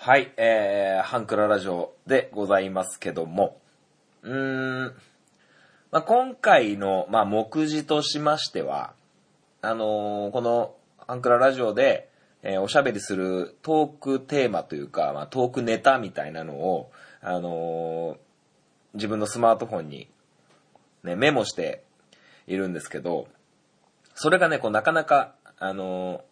[0.00, 3.58] はい、えー、ハンクララジオでございますけども、
[4.22, 4.94] うーん、
[5.90, 8.94] まあ、今回の、まあ、目次としましては、
[9.60, 12.08] あのーこのハンクララジオで、
[12.44, 18.16] えーおしゃべりするトークテーマというか、まあ、トークネタみたいなのを、あのー
[18.94, 20.08] 自分のスマートフォンに、
[21.02, 21.82] ね、メモして
[22.46, 23.26] いるんですけど、
[24.14, 26.22] それがね、こう、なかなか、あの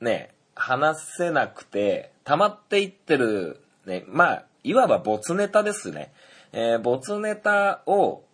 [0.00, 6.12] ね、話せなくて、溜まっていってる、ね、まあ、いわばボツネタですね。
[6.52, 8.24] えー、ボツネタを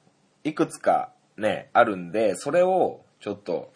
[0.44, 3.72] いくつかね、あるんで、それをちょっと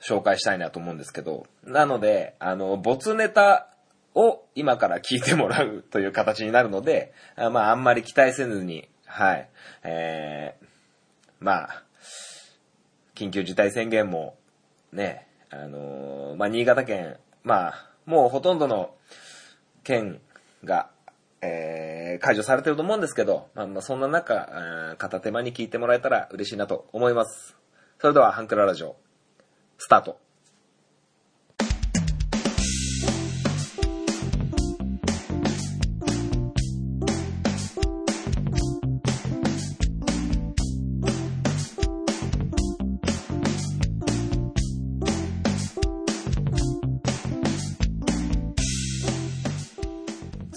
[0.00, 3.68] 紹介したいなと思うんですけど、なので、あの、ボツネタ
[4.14, 9.48] を今から聞いてもらうという形になるので、あまあ、あんまり期待せずに、はい、
[9.84, 10.66] えー、
[11.40, 11.82] まあ、
[13.14, 14.36] 緊急事態宣言も、
[14.92, 18.94] ね、あのーまあ、新潟県、まあ、もうほとんどの
[19.84, 20.20] 県
[20.64, 20.90] が、
[21.40, 27.56] えー解除されてると思うんですけど、まあ、まあそんな中、片手間に聞いてもらえたら嬉しいなと思います。
[27.98, 28.96] それでは、ハンクララジオ、
[29.78, 30.23] スタート。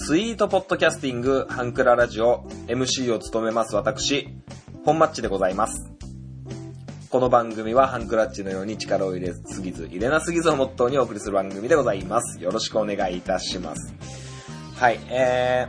[0.07, 4.29] スイートポッドキャスティングハンクララジオ MC を務めます私、
[4.85, 5.91] 本マッチでございます。
[7.09, 12.41] この番組はハンクラッチのように力を入れすぎず、入れなすぎずをモットーにお送りする番組でございます。
[12.41, 13.93] よろしくお願いいたします。
[14.77, 15.67] はい、え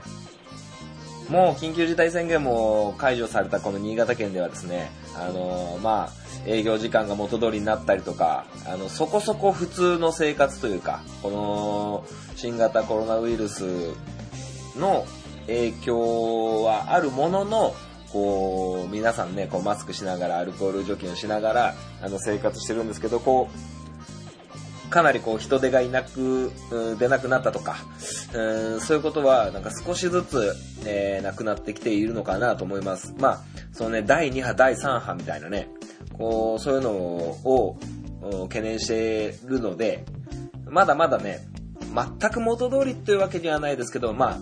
[1.29, 6.11] ー、もう緊急事態宣言も解除されたこの新潟県ではですね、あのーまあ、
[6.47, 13.65] 営業時間が元通りになったりとか、あの、そこそこ普通の生活というか、この新型コロナウイルス
[14.79, 15.07] の
[15.47, 17.75] 影響はあるものの、
[18.13, 26.51] こう、皆さんね、こうマスクしながら、アルコール除菌をしながら、あの、生活してるんですけど、こう、かなりこう人手がいなく、
[26.99, 27.77] 出なくなったとか、
[28.35, 30.55] うんそういうことはなんか少しずつ、
[30.87, 33.15] えーなくなってきているのかなと思います。
[33.19, 33.41] まあ、
[33.73, 35.69] そのね、第2波、第3波みたいなね、
[36.17, 37.77] こう、そういうのを
[38.49, 40.05] 懸念しているので、
[40.67, 41.47] まだまだね、
[42.21, 44.39] 全く元通りっていうわけではないですけど、まあ、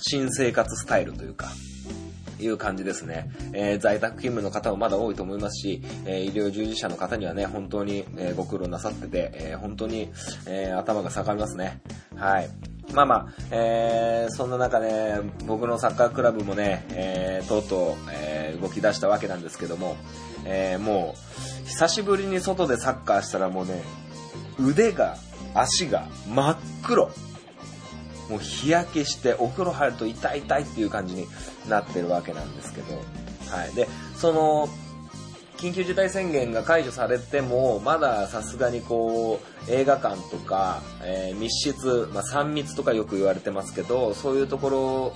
[0.00, 1.48] 新生活スタイルというか、
[2.38, 3.30] いう感じですね。
[3.52, 10.10] えー在宅勤務の方もまだ多いと思いますし、えー医療従事者の方にはね、本当に、えーご苦労なさってて、えー本当に、
[10.46, 11.80] えー頭が下がりますね。
[12.16, 12.48] はい。
[12.92, 19.96] まあまあ、えーそんな中ね、僕のサッカークラブもね、えーとうとう、えー動き出したわけなんですけども、
[20.44, 21.14] えーも
[21.64, 23.82] う、久しぶりに外でサッカーしたらもうね、
[24.60, 25.16] 腕が、
[25.54, 27.10] 足が真っ黒。
[28.28, 31.26] もう日焼けしてお風呂入ると痛い痛いっていう感じに
[31.68, 32.94] なってるわけなんですけど、
[33.50, 33.74] はい。
[33.74, 34.68] で、その、
[35.56, 45.12] 緊急事態宣言が解除されても、まださすがにこう、映画館とか、えー密室、まあ、3密とかよく言われてますけど、そういうところ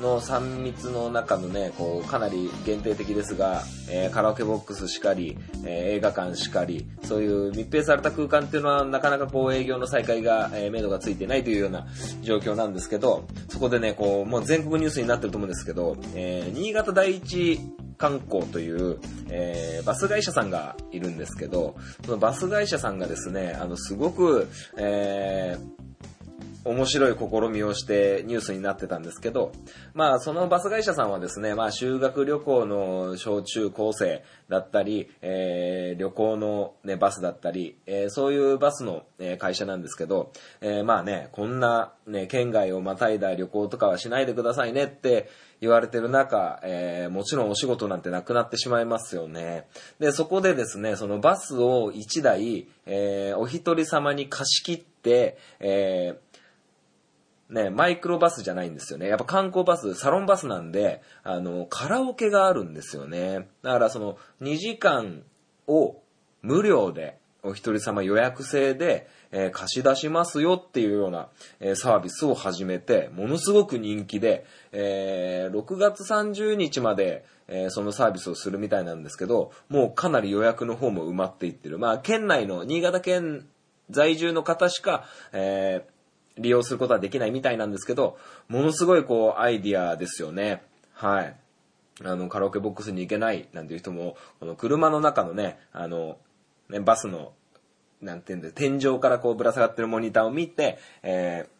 [0.00, 11.86] の3密の中のね、こう、かなり限定的ですが、えーカラオケボックスしかり、えー映画館しかり、そういう密閉された空間っていうのはなかなかこう営業の再開が、えー、目処がついてないというような
[12.22, 17.60] 状況なんですけど、そこでね、こう、もう全国ニュースになってると思うんですけど、えー新潟第一
[17.98, 25.89] 観光という、えーバス会社さんがいるんですけど、そのバス会社さんがですね、あの、すごく、えー
[26.64, 29.52] 面白い試みをしてニュースになってたんですけど、
[29.94, 39.04] まあそのバス会社さんはですね、まあ修学旅行の小中高生だったり、えー旅行のね、バスだったり、えーそういうバスの、
[39.38, 45.28] 会社なんですけど、えーまあね、こんなね、県外をまたいだ旅行とかはしないでくださいねって
[45.60, 49.66] 言われてる中、えーもちろんお仕事なんてなくなってしまいますよね。
[49.98, 56.29] で、そこでですね、そのバスを1台、えーお一人様に貸し切って、えー
[57.50, 59.08] ね、マイクロバスじゃないんですよね。
[59.08, 63.48] やっぱ観光バス、サロンバスなんで、あの、カラオケがあるんですよね。
[63.62, 65.22] だからその、2時間
[65.66, 65.96] を
[66.42, 71.28] 無料で、お一人様予約制で、えー貸し出しますよっていうような、
[71.60, 81.78] えーサービスを始めて、ものすごく人気で、えー6月30日まで、えそのサービスをするみたいなんですけど、もうかなり予約の方も埋まっていってる。
[81.78, 83.48] まあ、県内の、新潟県
[83.88, 85.99] 在住の方しか、えー
[86.40, 90.62] 利用することはできないみたいなんですけど、ものすごいこうアイディアですよね。
[90.94, 91.36] はい。
[92.02, 96.16] あの、カラオケボックスに行けないなんていう人も、この車の中のね、あの、
[96.68, 97.32] ね、バスの、
[98.00, 101.59] なんていうんで、天井からこうぶら下がってるモニターを見て、えー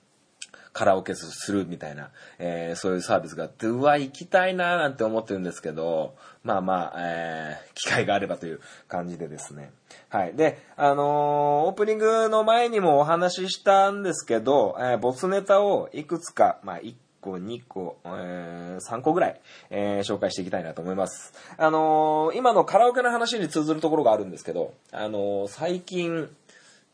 [0.73, 6.15] カラオケするみたいな、えー、そういうサービスがあって、うわ、行きたいなーなんて思ってるんですけど、
[6.45, 9.73] まあまあ、えー、機会があればという感じでですね。
[10.09, 10.35] はい。
[10.35, 19.41] で、あのー、オープニングの前にもお話ししたんですけど、えー、ボスネタをいくつか、まあ、1個、2個、えー、3個ぐらい、
[19.71, 21.33] えー、紹介していきたいなと思います。
[21.59, 26.29] あのー、今のカラオケの話に通ずるところがあるんですけど、あのー、最近、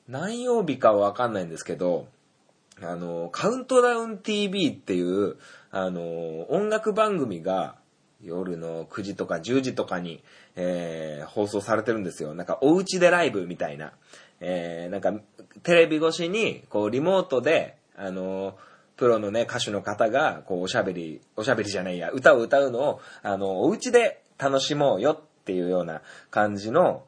[0.09, 2.07] 何曜日かはわかんないんですけど、
[2.83, 5.37] あの、カウントダウン TV っていう、
[5.71, 7.77] あの、音楽番組が
[8.23, 10.23] 夜の9時とか10時とかに、
[10.57, 12.35] えー、放送されてるんですよ。
[12.35, 13.93] なんかお家でライブみたいな。
[14.41, 15.15] えー、なんか
[15.63, 18.57] テレビ越しに、こうリモートで、あの、
[18.97, 27.05] プロのね、歌手の方が、こうおしゃべり、おしゃべりじゃないや、歌を歌うのを、あの、お家で楽しもうよっていうような感じの、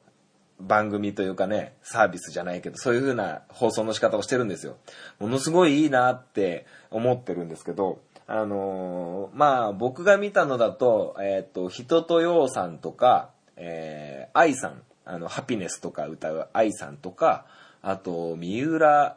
[0.60, 4.76] 番組というかね、サービスじゃないけど、そういう風な放送の仕方をしてるんですよ。
[5.19, 17.46] ものすごいいいなって思ってるんですけど、あのー、まあ、僕が見たのだと、えっ、ー、と、人とようさんとか、えー、愛さん、あの、ハピネスとか歌う愛さんとか、
[17.81, 19.16] あと、三浦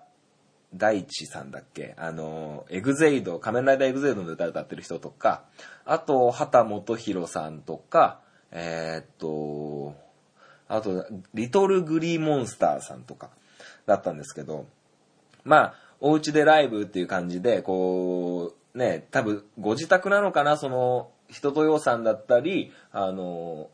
[0.74, 5.44] 大地さんだっけあの、エグゼイド、仮面ライダーエグゼイドの歌歌ってる人とか、
[5.84, 8.22] あと、畑本博さんとか、
[8.52, 9.96] えー、っと、
[10.72, 13.30] あと、リトルグリーモンスターさんとか
[13.86, 14.66] だったんですけど、
[15.44, 23.70] まあ、お家でライブっていう感じで、こう、ね、多分ご自宅なのかな、その、人とようさんだったり、あの、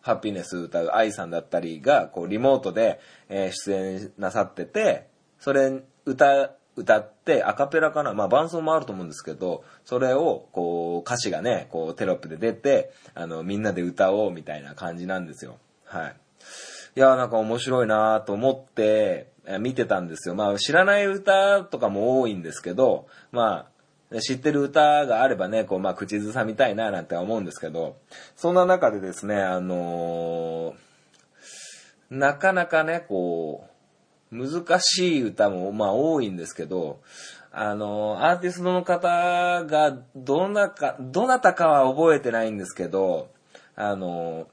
[0.00, 2.98] ハピネス歌う愛さんだったりが、こう、リモートで、
[3.28, 5.06] え、出演なさってて、
[5.38, 15.58] それ、歌、歌って、アカペラかなまあ伴奏もあると思うんですけど、それを、こう、歌詞がね、こう、テロップで出て、あの、みんなで歌おうみたいな感じなんですよ。
[15.84, 16.16] はい。
[16.96, 19.28] いや、なんか面白いなと思って、
[19.60, 20.34] 見てたんですよ。
[20.34, 23.68] まあ、知らない歌とかも多いんですけど、ま
[24.12, 27.96] あ、知ってる歌があればね、こう、まあ、口ずさみたいななんて思うんですけど、
[28.36, 30.74] そんな中でですね、あのー、
[32.10, 33.66] なかなかね、こ
[34.32, 37.00] う、難しい歌も、まあ、多いんですけど、
[37.50, 43.30] あのー、アーティストの方が、どなか、どなたかは覚えてないんですけど、
[43.76, 44.46] あのー、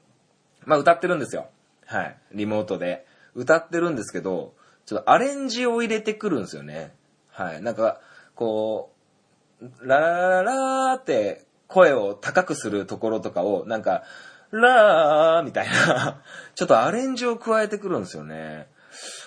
[0.64, 1.48] まあ、歌ってるんですよ。
[1.86, 2.16] はい。
[2.32, 3.06] リモートで。
[3.34, 4.54] 歌ってるんですけど、
[4.86, 6.94] ちょっとアレンジを入れてくるんですよね。
[7.28, 7.62] はい。
[7.62, 8.00] なんか、
[8.34, 8.92] こ
[9.60, 14.02] う、ラララーって声を高くするところとかを、なんか、
[14.50, 16.22] ラーみたいな、
[16.54, 18.68] ちょっとアレンジを加えてくるんですよね。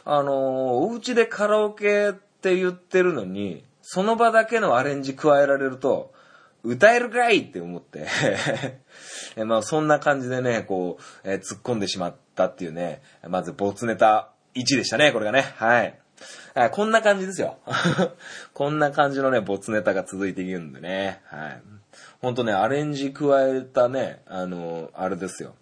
[0.06, 6.14] あの、お家でカラオケって言ってるのに、その場だけのアレンジ加えられると、
[6.64, 8.08] 歌えるかいって思って
[9.46, 15.54] まあそんな感じでね、こう、えー、突っ込んでしまったっていうね、まず没ネタ1でしたね、これがね。
[15.58, 16.00] はい。
[16.72, 17.60] こんな感じですよ。
[18.54, 21.22] こんな感じのね、没ネタが続いていくんでね。
[21.26, 21.62] はい。
[22.22, 25.56] ほんとね、アレンジ加えたね、あの、あれですよ。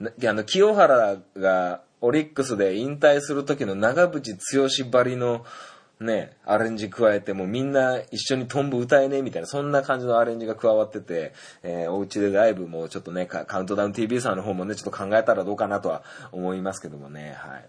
[0.00, 5.44] あの、清原がオリックスで引退する時の長渕剛ばりの
[6.00, 17.68] ね、アレンジ加えて、もうみんな一緒にトンボ歌えねえみたいな、そんな感じのアレンジが加わってて、えー、お家でライブもちょっとね、カウントダウン TV さんの方もね、ちょっと考えたらどうかなとは思いますけどもね、はい。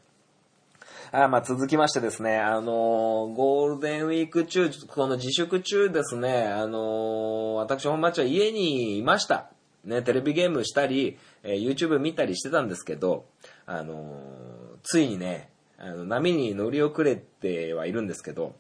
[1.12, 9.50] あまあ続きましてですね、あのー、ゴールデンウィーク中、この自粛中ですね、あのー、私本町は家にいました。
[9.86, 13.26] ね、テレビゲームしたり、えー、YouTube 見たりしてたんですけど、
[13.66, 14.22] あの
[14.84, 15.50] ついにね、
[15.82, 18.56] あの波に乗り遅れてはいるんですけど、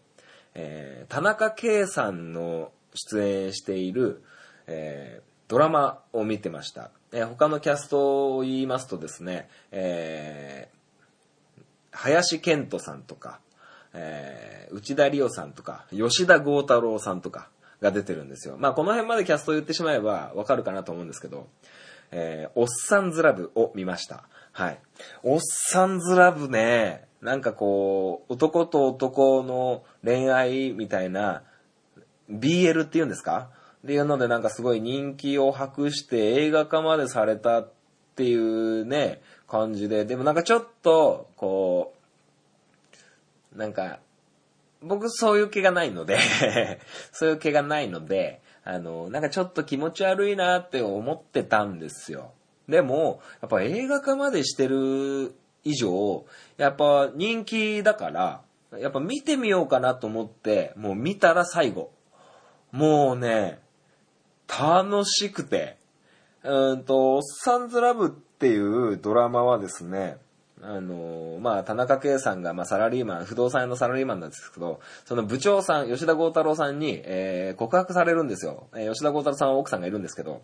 [0.55, 4.23] えー、田中圭さんの出演している、
[4.67, 6.91] えー、ドラマを見てました。
[7.11, 13.41] えー、他のキャストを言いますとですね、えー、林健人さんとか、
[13.93, 17.49] えー、内田理央さんとか、吉田剛太郎さんとか
[17.81, 18.55] が出てるんですよ。
[18.57, 21.47] まあこの辺までキャストを言ってしまえばわかるかなと思うんですけど、
[22.11, 24.23] えー、おっさんずラブを見ました。
[24.53, 24.79] はい。
[25.23, 31.43] おっさんずラブね、なんかこう、男と男の恋愛みたいな、
[32.31, 33.49] BL って言うんですか？
[33.83, 37.71] っていうのでなんかすごい人気を博して映画化までされたっ
[38.15, 41.93] ていうね、感じで、でもなんかちょっと、こ
[43.55, 43.99] う、なんか、
[44.81, 46.17] 僕そういう気がないので
[47.11, 52.31] そういう気がないので、あの、なんかちょっと気持ち悪いなって思ってたんですよ。
[52.69, 55.33] でも、やっぱ映画化までしてる
[55.69, 56.25] 以上、
[56.57, 58.41] やっぱ人気だから、
[58.79, 61.91] やっぱ見てみようかなと思って、もう見たら最後。
[62.71, 63.59] もうね、
[64.47, 65.77] 楽しくて。
[66.43, 70.17] うんと、おっさんずラブっていうドラマはですね、
[70.61, 78.67] あのまあ、田中圭さんが、まあ、サラリーマン、不動産屋のサラリーマンなんですけど、その部長さん、吉田剛太郎さんに、えー告白されるんですよ。
[78.75, 80.41] えー吉田剛太郎さんは奥さんがいるんですけど、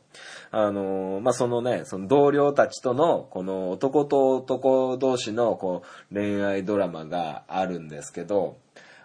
[0.51, 8.57] あのまあ、そのね、その同僚たちとの、この男と男同士の、こう、恋愛ドラマがあるんですけど、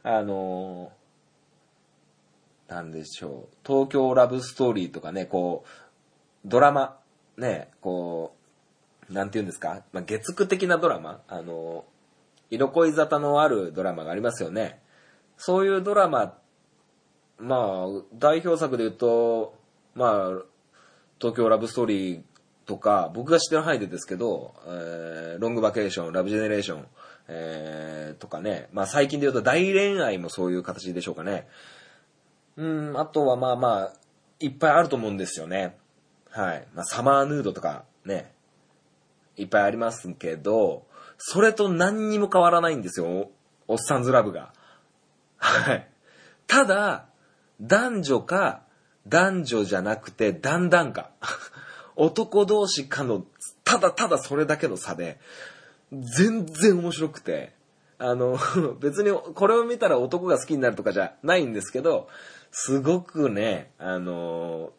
[0.03, 0.93] あの
[2.69, 5.69] なんでしょう、東京ラブストーリーとかね、こう、
[6.45, 6.99] ドラマ、
[7.37, 8.40] ね、こう、
[9.11, 11.85] なんて言うんですか、まあ、月9的なドラマ、あの、
[12.51, 14.81] 色恋沙汰のあるドラマがありますよね。
[15.37, 16.39] そういうドラマ、
[17.39, 19.55] まあ、代表作で言うと、
[19.95, 20.43] まあ、
[21.19, 22.23] 東京ラブストーリー
[22.67, 26.87] とか、僕が知ってる範囲でですけど、えーロングバケーション、ラブジェネレーション、
[27.29, 31.49] えーとかね、まあ最近で言うと大恋愛もそういう形でしょうかね。
[32.57, 33.93] うん、あとはまあまあ、
[34.39, 35.79] いっぱいあると思うんですよね。
[36.31, 36.67] はい。
[36.75, 38.33] まあ、サマーヌードとかね、
[39.41, 40.87] いっぱいありますけど、
[41.19, 43.31] それと何にも変わらないんですよ、お
[43.69, 44.53] おっさんずラブが。
[45.37, 45.89] はい。
[46.47, 47.07] ただ、
[47.61, 48.63] 男女か、
[49.07, 51.11] 男女じゃなくて、だんだんか。
[51.97, 53.25] 男同士かの、
[53.65, 55.19] ただただそれだけの差で、
[55.93, 57.53] 全然面白くて、
[57.99, 58.39] あの、
[58.81, 62.09] 別にこれを見たら男が好きになるとかじゃないんですけど、
[62.51, 64.73] すごくね、あの、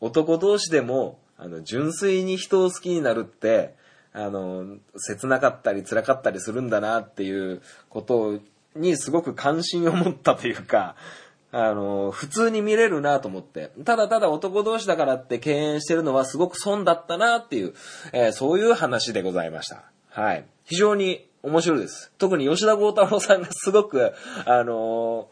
[0.00, 3.74] 男同士でも、あの、純粋に人を好きになるって、
[4.12, 8.40] あの、切なかったり辛かったりするんだなっていうこと
[8.74, 10.96] にすごく関心を持ったというか、
[11.52, 13.72] あの、普通に見れるなと思って。
[13.84, 17.74] ただただ男同士だからって敬遠してるのはすごく損だったなっていう、
[18.12, 19.82] えーそういう話でございました。
[20.10, 20.44] はい。
[20.64, 22.12] 非常に面白いです。
[22.18, 24.12] 特に吉田剛太郎さんがすごく、
[24.46, 25.28] あの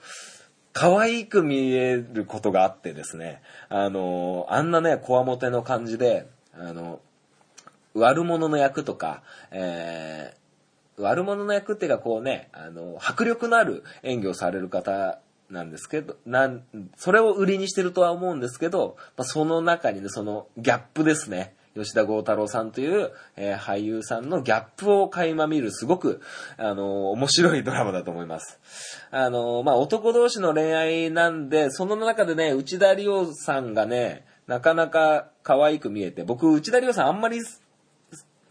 [0.73, 7.00] 可愛く見えることがあってですね、あのあんなね、こわもての感じで、あの、
[7.99, 10.38] 悪者の役とか、えー
[11.00, 16.64] 悪者の役っていうかこうね、あの、迫力のある演技をされる方なんですけど、なん、
[16.97, 21.55] それを売りにしてるとは思うんですけど、まあ、その中にね、そのギャップですね。
[21.75, 26.21] 吉田剛太郎さんという、えー俳優さんのギャップを垣間見るすごく、
[26.57, 28.59] あの面白いドラマだと思います。
[29.12, 37.38] あのまあ、男同士の恋愛なんで、その中でね、内田理央さんがね、なかなか可愛く見えて、僕、内田理央さんあんまり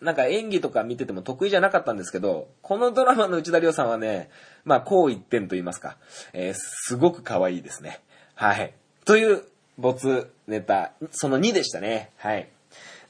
[0.02, 4.30] なんか演技とか見てても得意じゃなかったんですけど、このドラマの内田理央さんはね、
[4.66, 5.98] まあ、こう一点と言いますか、
[6.34, 8.02] えーすごく可愛いですね。
[8.36, 8.74] はい。
[9.06, 9.44] という、
[9.78, 12.12] 没ネタ、その2でしたね。
[12.18, 12.50] はい。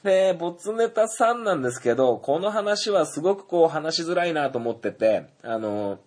[0.02, 5.98] で、没ネタ3なんですけど、この話はすごくこう話しづらいなと思ってて、あの、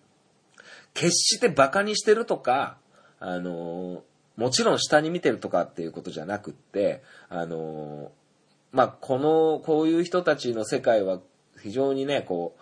[0.94, 2.76] 決してバカにしてるとか、
[3.20, 4.02] あの、
[4.36, 8.10] もちろん下に見てるとかっていうことじゃなくって、あの、
[8.72, 11.20] まあ、この、こういう人たちの世界は
[11.60, 12.56] 非常にね、こ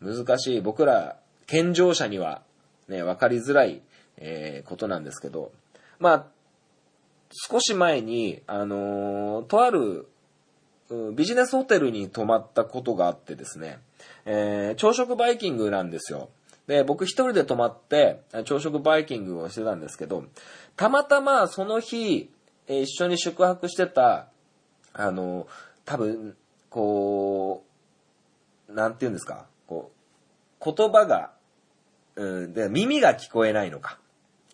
[0.00, 2.42] う、難しい、僕ら、健常者には
[2.88, 3.82] ね、わかりづらい、
[4.18, 5.52] えーことなんですけど、
[5.98, 6.26] まあ、
[7.30, 10.06] 少し前に、あのとある、
[11.14, 13.78] ビジネスホテルに泊まったことがあってですね、
[14.24, 16.28] えー朝食バイキングなんですよ。
[16.66, 20.24] で、僕一人で泊まって、朝食バイキングをしてたんですけど、
[20.76, 22.30] たまたまその日、
[22.68, 24.28] え一緒に宿泊してた、
[24.98, 25.46] あの、
[25.84, 26.36] 多分、
[26.70, 27.64] こ
[28.68, 29.92] う、なんて言うんですか、こ
[30.60, 31.32] う、言葉が、
[32.16, 33.98] うん、で、耳が聞こえないのか。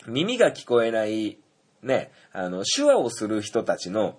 [0.07, 1.39] 耳が聞こえない、
[1.83, 4.19] ね、あの、手話をする人たちの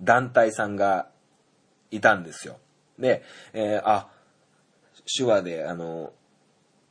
[0.00, 1.08] 団体さんが
[1.90, 2.58] いたんですよ。
[2.98, 4.08] で、えーあ、
[5.16, 6.12] 手話で、あの、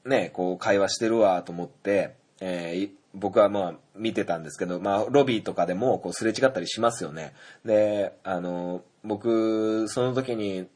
[0.05, 7.33] ね、こう会話してるわと思って、えー僕はまあ見てたんですけど、まあロビーとかでもこうすれ違ったりしますよね。
[7.65, 10.67] で、あの、僕、その時に、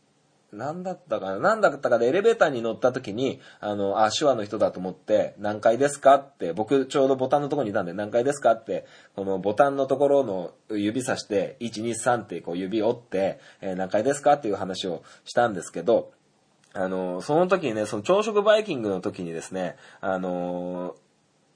[0.53, 16.11] 何だったかな何だったかでエレベーターに乗った時に、あの、あ、手話の人だと思って、何階ですかって、僕ちょうどボタンのところにいたんで、何階ですかって、このボタンのところの指さして、1、2、3ってこう指折って、えー何階ですかっていう話をしたんですけど、
[16.73, 20.95] あの、その時にね、その朝食バイキングの時にですね、あの、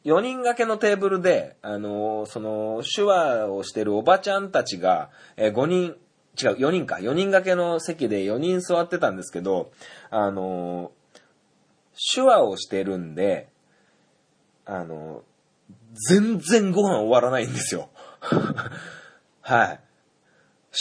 [0.05, 5.95] 4人掛けのテーブルで、あの、その、手話をしてるおばちゃんたちが、えー5人、
[6.39, 9.71] 違う、4人か、4人掛けの席で4人座ってたんですけど、
[10.12, 10.91] あの、
[12.13, 13.50] 手話をしてるんで、
[14.65, 15.24] あの、
[16.09, 17.89] 全然ご飯終わらないんですよ。
[19.41, 19.79] はい。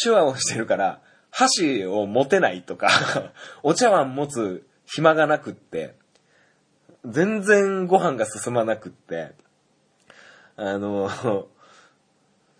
[0.02, 1.00] 手話をしてるから、
[1.30, 2.88] 箸を持てないとか、
[3.62, 5.96] お茶碗持つ暇がなくって、
[7.06, 9.32] 全然ご飯が進まなくって、
[10.56, 11.10] あの、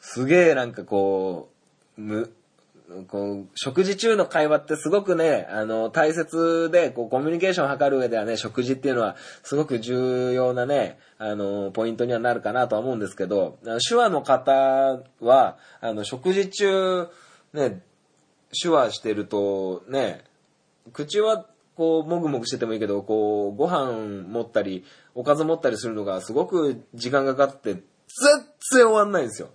[0.01, 1.51] すげえなんかこ
[1.97, 2.33] う、む、
[3.09, 13.59] こう、食事中の会話ってすごくね、あの、大切で、こう、コミュニケーションを図る上ではね、食事っていうのは、すごく重要なね、あの、ポイントにはなるかなとは思うんですけど、
[13.89, 17.09] 手話の方は、あの、食事中、
[17.55, 17.83] ね、
[18.63, 20.25] 手話してると、ね、
[20.93, 27.83] 口は、こう、もぐもぐしててもいいけど、こう、ご飯持ったり、おかず持ったりするのがすごく時間がかかって、全
[28.73, 29.49] 然終わんないんですよ。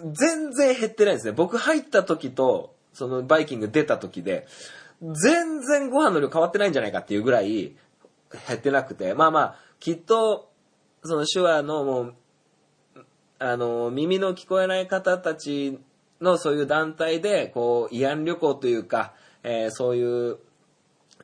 [0.00, 1.32] 全然減ってないんですね。
[1.32, 4.46] 僕入った時と、そのバイキング出た時で、
[5.00, 7.76] 全然ご飯の量変わってないんじゃないかっていうぐらい
[8.48, 10.50] 減ってなくて、まあまあ、きっと、
[11.04, 12.14] その手話のもう、
[13.38, 15.80] あの、耳の聞こえない方たち
[16.20, 20.38] のそういう団体で、こう、慰安旅行というか、えー、そういう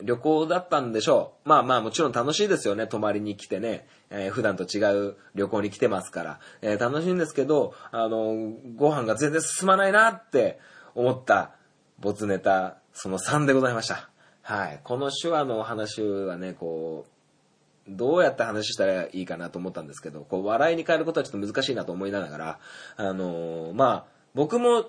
[0.03, 1.49] 旅行だったんでしょう。
[1.49, 2.87] まあまあもちろん楽しいですよね。
[2.87, 3.87] 泊まりに来てね。
[4.11, 6.41] えー、普段と違う旅行に来てますから。
[6.63, 10.59] えー、楽しいんですけど、あの、ご飯が全然進まないなって
[10.95, 11.53] 思った
[11.99, 14.09] 没ネタ、その3でございました。
[14.43, 14.81] はい。
[14.85, 17.11] この手話のお話はね、こう、
[17.89, 22.59] どうやって話したらいいかなと思ったんですけど、こう、笑いに変えることはちょっと難しいなと思いながら、
[22.97, 24.85] あのー、まあ、僕も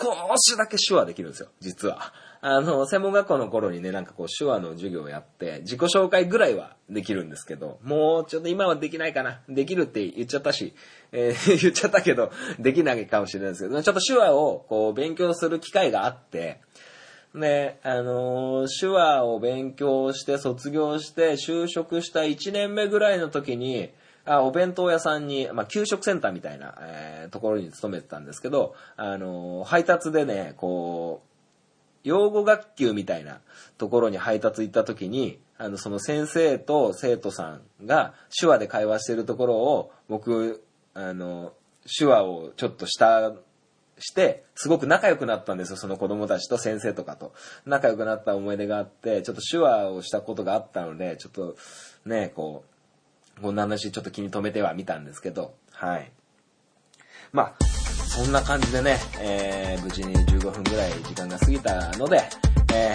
[0.00, 2.12] 少しだけ手話できるんですよ、実は。
[2.46, 9.40] あの、専門学校の頃にね、なんかこう手話の授業をやって、自己紹介ぐらいはできるんですけど、もうちょっと今はできないかな。
[9.48, 10.74] できるって言っちゃったし、
[11.10, 16.60] えー、 言っちゃったけど、できないかもしれないですけど、ちょっと手話をこう勉強する機会があって、
[17.34, 23.88] で、あのー、手話を勉強して卒業して就職した1年目ぐらいの時に、
[24.26, 31.33] あお弁当屋さんに、まあ、給食センターみたいな、えー、ところに勤めてたんですけど、あのー、配達でね、こう、
[32.04, 33.40] 養護学級みたいな
[33.76, 40.62] ところに配達行った時に、あの、その先生と生徒さんが手話で会話してるところを、僕、
[40.94, 41.52] あの、
[41.98, 43.32] 手話をちょっとした
[43.98, 47.32] して、すごく仲良くなったんですよ、その子供たちと先生とかと。
[47.64, 51.56] 仲良くなった思い出があって、ちょっと手話をしたことがあったので、ちょっと
[52.04, 52.64] ね、こ
[53.38, 56.10] う、こんな話ちょっと気に留めてはみたんですけど、はい。
[57.32, 57.63] まあ、
[58.14, 62.22] そんな感じでね、えー、無事に15分ぐらい時間が過ぎたので、
[62.72, 62.94] え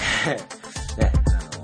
[0.95, 1.61] ー、ね、あの、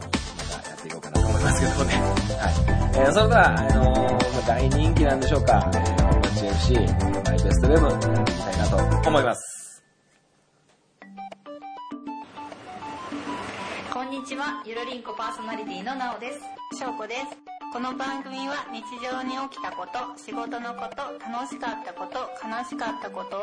[0.51, 1.93] またやっていこうかなと思いますけどもね。
[2.37, 2.99] はい。
[2.99, 9.83] えー、それでは、あのー、大人気なんでしょうか、えー、本町 FC、マイベストウェブ、やっていきたいなと思います。
[13.93, 16.77] こんにちは、ゆるりんこパーソナリティのなおです。
[16.77, 17.54] しょうこです。
[17.75, 23.41] この番組は日常に起きたこと、仕事のこと、楽しかったこと、悲しかったことを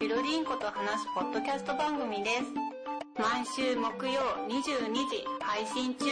[0.00, 2.44] ゆるりんこと話すポッドキャスト番組です。
[3.20, 6.06] 毎週木曜22時配信中。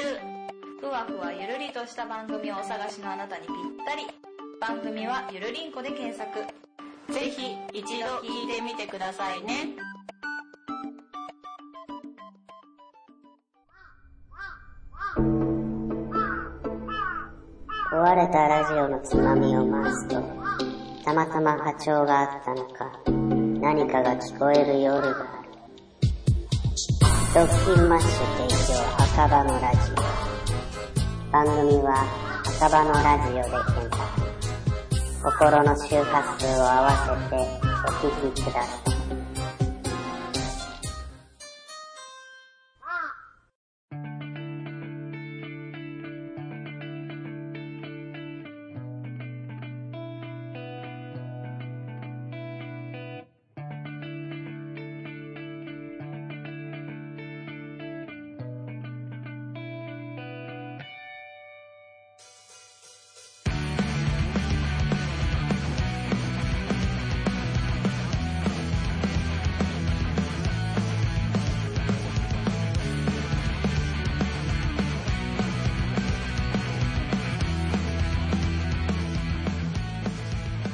[0.83, 3.57] ふわふわゆるりとした番組をお探しのあなたにぴっ
[3.87, 4.03] たり。
[4.61, 6.41] 番組はゆるりんこで検索。
[7.11, 9.71] ぜひ一度聞いてみてくださいね。
[17.93, 20.15] 壊れたラジオのつまみを回すと、
[21.05, 22.91] たまたま波長があったのか、
[23.61, 25.51] 何かが聞こえる夜がある。
[27.35, 28.11] ドッキンマッシュ
[28.49, 31.33] 提供赤羽のラジオ。
[31.33, 32.07] 番組は
[32.63, 34.13] 赤羽のラジオで検索。
[35.23, 36.91] 心の周波数を合わ
[37.31, 37.43] せて
[38.07, 38.92] お聞きください。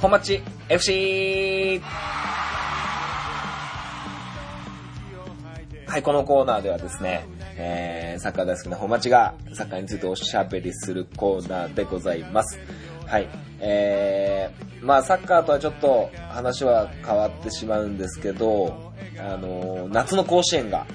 [0.09, 1.83] 本町 FC!
[5.87, 7.27] はい、このコーナーではですね、
[7.59, 12.59] えー、サッカー大好きな本町がサッカーについておしゃべりするコーナーでございます。
[13.05, 13.29] はい。
[13.61, 20.87] えー、まあサッカーとはちょっと話は変わってしまうんですけど、あのー、夏の甲子園が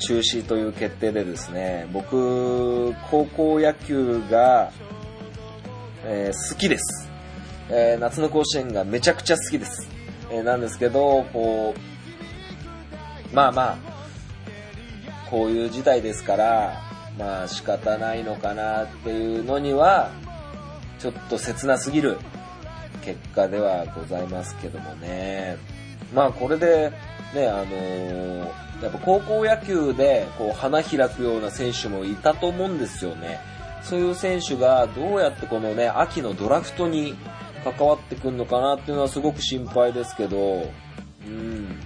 [0.00, 4.70] 中止という決定でですね、僕、高校野球が、
[6.04, 7.09] えー、好きです。
[7.70, 9.88] えー、夏の甲子園がめちゃくちゃ好きです。
[10.30, 11.74] えー、なんですけど、こ
[13.32, 13.78] う、まあまあ、
[15.30, 16.80] こういう事態ですから、
[17.18, 20.10] まあ仕方ないのかなっていうのには、
[20.98, 22.18] ちょっと切なすぎる
[23.02, 25.56] 結果ではございますけどもね。
[26.14, 26.92] まあこれで、
[27.34, 33.40] ね、あのーやっぱ高校野球でこう花開くような選手もいたと思うんですよね。
[33.82, 37.14] そういう選手がどうやってこのね、秋のドラフトに
[37.64, 40.70] 関わってくるのかなっていうのはすごく心配ですけど、
[41.26, 41.78] うん。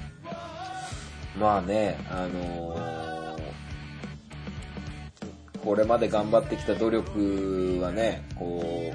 [1.38, 3.04] まあね、あのー
[5.64, 8.92] これまで頑張ってきた努力はね、こ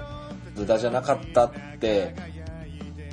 [0.55, 2.13] う、無駄じゃなかったって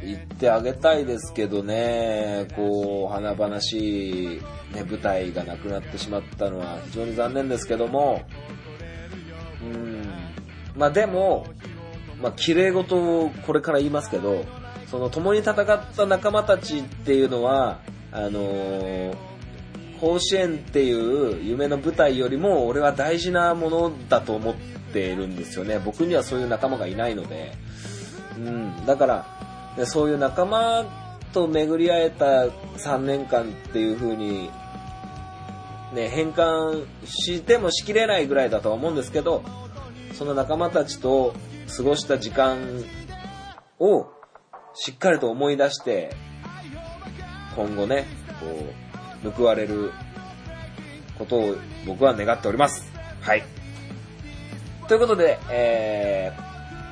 [0.03, 4.27] 言ってあげたいですけどね、こう、華々しい、
[4.75, 8.23] ね、舞台がなくなってしまったのは非常に残念ですけども、
[9.63, 10.07] うん、
[10.77, 11.47] まあでも、
[12.27, 14.45] まあ綺麗事をこれから言いますけど、
[14.91, 15.57] その共に戦っ
[15.95, 17.79] た仲間たちっていうのは、
[18.11, 19.17] あのー
[20.01, 24.55] 甲子園っていう夢の舞台よりも俺は大事なものだと思っ
[24.93, 25.79] ているんですよね。
[25.79, 27.53] 僕にはそういう仲間がいないので。
[28.37, 30.85] うん、だから、そういう仲間
[31.33, 32.45] と巡り会えた
[32.77, 34.51] 3年間っていう風に、
[35.95, 39.43] ね、変換してもしきれないぐらいだとは思うんですけど、
[40.13, 41.35] その仲間たちと
[41.75, 42.59] 過ごした時間
[43.79, 44.07] を
[44.75, 46.11] しっかりと思い出して、
[47.55, 48.07] 今後ね、
[48.41, 49.93] こう、報われる
[51.19, 52.93] ことを僕は願っております。
[53.21, 53.43] はい。
[54.89, 56.33] ということで、え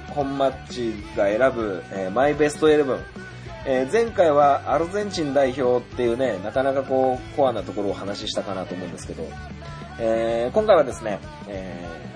[0.08, 3.00] ー、本マッチが選ぶ、えーマイベストイレブン。
[3.66, 9.28] えー前回はアルゼンチン代表っていうね、なかなかこう、コアなところをお話ししたかなと思うんですけど、
[10.00, 12.13] えー今回はですね、えー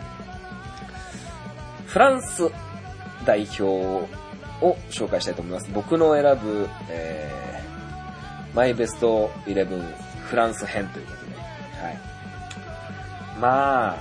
[1.89, 2.51] フランス
[3.25, 4.07] 代表を
[4.91, 5.71] 紹介したいと思います。
[5.73, 7.49] 僕の選ぶ、えー
[8.55, 9.83] マイベストイレブン
[10.27, 11.99] フランス編ということで、はい。
[13.41, 13.97] まあ、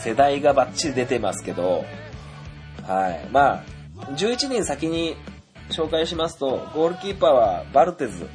[0.00, 1.84] 世代がバッチリ出てますけど、
[2.86, 3.28] はい。
[3.30, 3.64] まあ、
[4.12, 5.16] 11人先に
[5.70, 8.26] 紹介しますと、ゴールキーパーはバルテズ、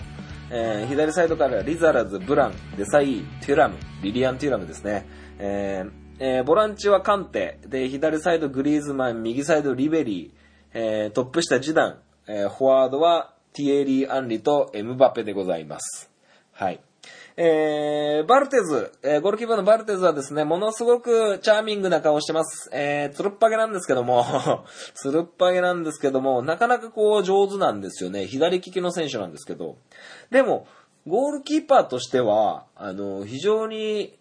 [0.52, 5.08] えー左サイドからリザラズ、ブラン、デサイ、テュラム、リリアン・テュラムですね。
[5.40, 10.38] えーえーボランチはカンテ、で、左サイドグリーズマン、右サイドリベリー、
[10.74, 16.10] えートップ下ジダン、えーフォワードはティエリー・アンリとエムバペでございます。
[16.54, 16.80] はい。
[17.40, 22.72] えー、バルテズ、えーゴールキーパーのバルテズはですね、ものすごくチャーミングな顔してます。
[22.74, 24.26] えー、つるっぱげなんですけども、
[24.96, 28.26] つるっぱげなんですけども、なかなかこう上手なんですよね。
[28.26, 29.78] 左利きの選手なんですけど。
[30.32, 30.66] でも、
[31.06, 34.17] ゴールキーパーとしては、あの、非常に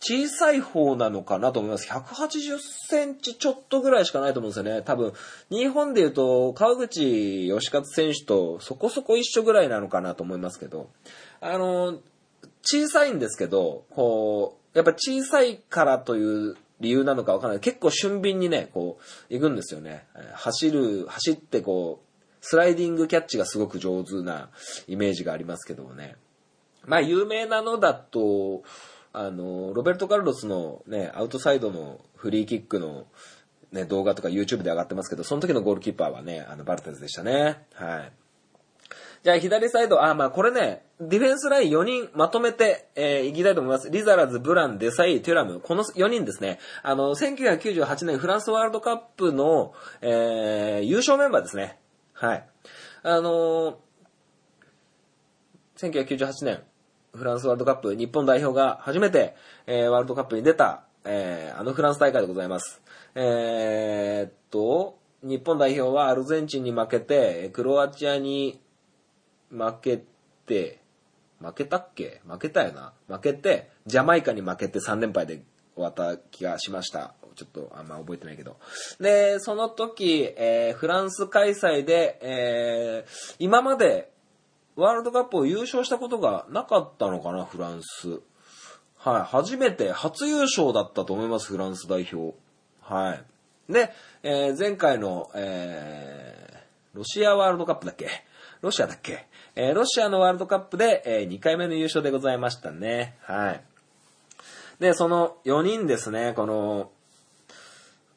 [0.00, 1.88] 小さい方なのかなと思います。
[1.88, 4.82] 180センチちょっとぐらいしかないと思うんですよね。
[4.82, 5.12] 多分、
[5.50, 10.90] 日本で言うと、川口義勝選手とそこそこ一緒ぐらいなのかなと思いますけど、
[11.40, 11.98] あの、
[12.62, 17.60] 小さいんですけど、こう、やっぱ小さいからという理由なのかわからない。
[17.60, 18.98] 結構俊敏にね、こ
[19.30, 20.06] う、行くんですよね。
[20.34, 22.08] 走る、走ってこう、
[22.40, 24.50] スライディングキャッチがすごく上手な
[24.86, 26.16] イメージがありますけどもね。
[26.86, 28.62] まあ、有名なのだと、
[29.12, 33.06] あの、ロベルト・カルロスのね、アウトサイドのフリーキックの、
[33.72, 37.66] ね、動画とか YouTube で上がってますけど、その時のゴールキーパーはね、あの、バルテズでしたね。
[37.74, 38.12] はい。
[39.22, 43.90] じゃあ、左サイド、あ、まあ、これね、ディフェンスライン4人まとめて、えー、いきたいと思います。
[43.90, 45.60] リザラズ、ブラン、デサイ、テュラム。
[45.60, 46.58] この4人ですね。
[46.82, 51.78] あの、1998年フランスワールドカップの、えー、優勝メンバーですね。
[52.12, 52.48] はい。
[53.02, 53.74] あのー
[55.78, 56.62] 1998年、
[57.14, 59.34] フランスワールドカップ、日本代表が初めて、
[59.66, 62.80] えーワールドカップに出た、えーあのフランス大会でございます。
[63.14, 68.60] えーっと、日本代表はアルゼンチンに負けて、クロアチアに
[69.50, 70.02] 負け
[70.46, 70.80] て、
[71.40, 72.20] 負けたっけ？
[72.28, 72.92] 負けたよな。
[73.08, 75.42] 負けて、ジャマイカに負けて3連敗で
[75.74, 77.14] 終わった気がしました。
[77.34, 78.56] ちょっとあんま覚えてないけど。
[79.00, 84.10] で、その時、えーフランス開催で、えー今まで
[84.80, 88.20] ワールドカップを優勝したことがなかったのかな、フランス。
[88.96, 92.36] はい、初めて、初優勝だったと思います、フランス代表。
[92.80, 93.72] はい。
[93.72, 96.58] で、えー前回の、えー
[96.94, 98.08] ロシアワールドカップだっけ？
[98.60, 99.26] ロシアだっけ？
[99.54, 103.16] えーロシアのワールドカップで、え2回目の優勝でございましたね。
[103.22, 103.62] はい。
[104.80, 106.90] で、その4人ですね、この、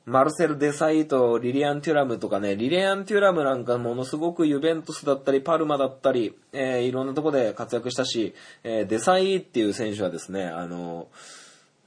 [0.06, 8.34] マルセル・デサイとリリアン・テュラムとかね、リリアン・テュラムなんかものすごくユベントスだったり、パルマだったり、えーいろんなとこで活躍したし、
[8.64, 11.08] えーデサイっていう選手はですね、あの、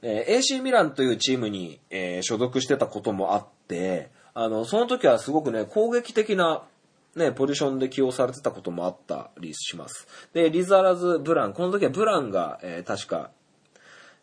[0.01, 6.63] えー AC ミランというチームに、えー所属してたこともあって、あの、その時はすごくね、攻撃的な、
[7.17, 10.07] ね、ポジションで起用されてたこともあったりします。
[10.33, 13.31] で、リザラズ・ブラン、この時はブランが、えー確か、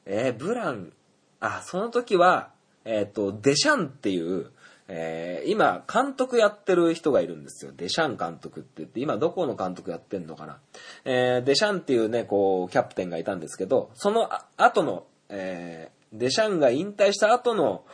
[0.07, 0.93] えーブラン、
[1.41, 2.52] あ、その時は、
[2.85, 4.51] えっ、と、デシャンっていう、
[4.89, 7.73] ええー今、監督やってる人がいるんですよ。
[7.77, 10.59] デシャン監督って言って、今どこの監督やってんのかな。
[11.05, 17.85] えーデシャンっていうね、こう、キャプテンがいたんですけど、その後の、えーデシャンが引退した後の、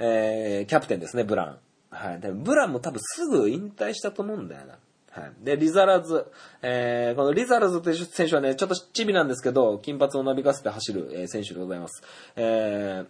[0.00, 1.58] えーキャプテンですね、ブラン。
[1.90, 2.20] はい。
[2.20, 4.78] でブランも多分すぐ引退したと思うんだよな。
[5.10, 5.32] はい。
[5.40, 6.26] で、リザラズ。
[6.62, 12.02] えー、このリザラズという選手はね、ちょっとチビなんですけど、金髪をなびかせて走る、えー選手でございます。
[12.36, 13.06] えー、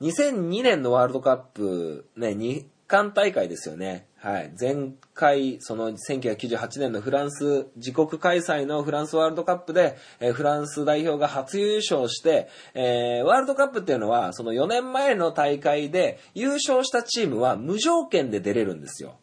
[0.00, 4.06] 2002年のワールドカップ、ね、日韓大会ですよね。
[4.20, 4.52] はい。
[4.58, 19.16] 前回、その1998年のフランス、自国開催のフランスワールドカップで、えーフランス代表が初優勝して、えーワールドカップっていうのは、その4年前の大会で優勝したチームは無条件で出れるんですよ。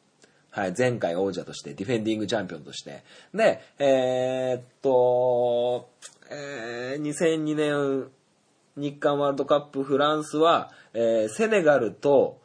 [0.49, 3.03] はい、前回王者として、ディフェンディングチャンピオンとして。
[3.33, 5.89] で、えーっと、
[6.29, 8.11] えー2002年
[8.77, 12.41] 日韓ワールドカップフランスは、えーセネガルと、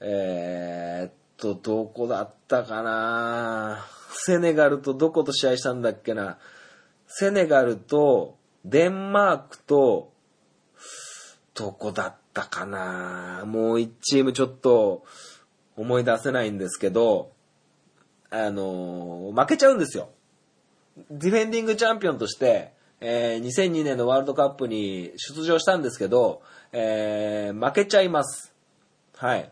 [0.00, 3.84] えーっと、どこだったかな？
[4.12, 6.38] セネガルとどこと試合したんだっけな？
[7.06, 10.12] セネガルと、デンマークと、
[11.54, 13.44] どこだったかな？
[13.46, 15.04] もう一チームちょっと
[15.76, 17.32] 思い出せないんですけど、
[18.30, 20.10] あのー負けちゃうんですよ。
[21.10, 22.73] ディフェンディングチャンピオンとして、
[23.06, 26.40] えー2002年のワールドカップに出場したんですけど、
[26.72, 28.54] えー負けちゃいます。
[29.16, 29.50] はい。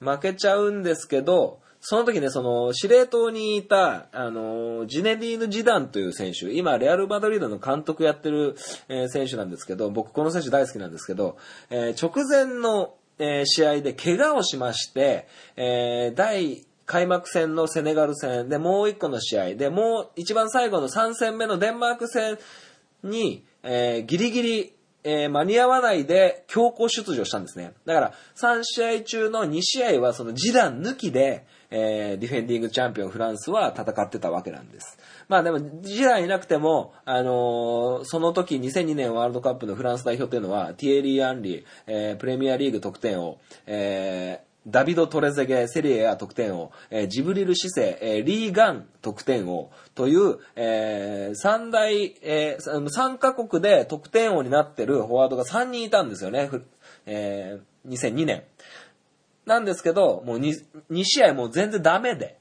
[0.00, 8.54] 負けちゃうんですけど、その時ね、その、司令塔にいた、あの、ジネディーヌ・ジダンという選手、今、レアル・マドリードの監督やってる、
[8.88, 11.38] えー選手なんですけど、僕この選手大好きなんですけど、
[11.70, 22.38] えー直前の、えー試合で怪我をしまして、え第開幕戦のセネガル戦でもう一個の試合でもう一番最後の3戦目のデンマーク戦
[23.02, 24.72] に、えーギリギリ、
[25.04, 27.72] えー間に合わないで強行出場したんですね。
[27.84, 34.98] だから3試合中の2試合はその示談抜きで、えーディフェンディングチャンピオンフランスは戦ってたわけなんです。
[35.28, 56.50] まあでも示談いなくても、あのーその時2002年ワールドカップのフランス代表っていうのはティエリー・アンリー、えープレミアリーグ得点王、えーダビド・トレゼゲ、セリエア得点王、えージブリル・シセ、えーリー・ガン得点王という、えー三大、えー、3カ国で得点王になってるフォワードが3人いたんですよね。
[57.06, 58.44] えー2002年。
[59.46, 62.38] なんですけど、もう 2, 2試合もう全然ダメで。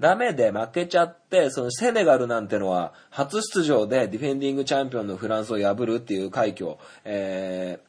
[0.00, 7.80] ダメで負けちゃって、そのセネガルなんてのは初出場でディフェンディングチャンピオンのフランスを破るっていう快挙、え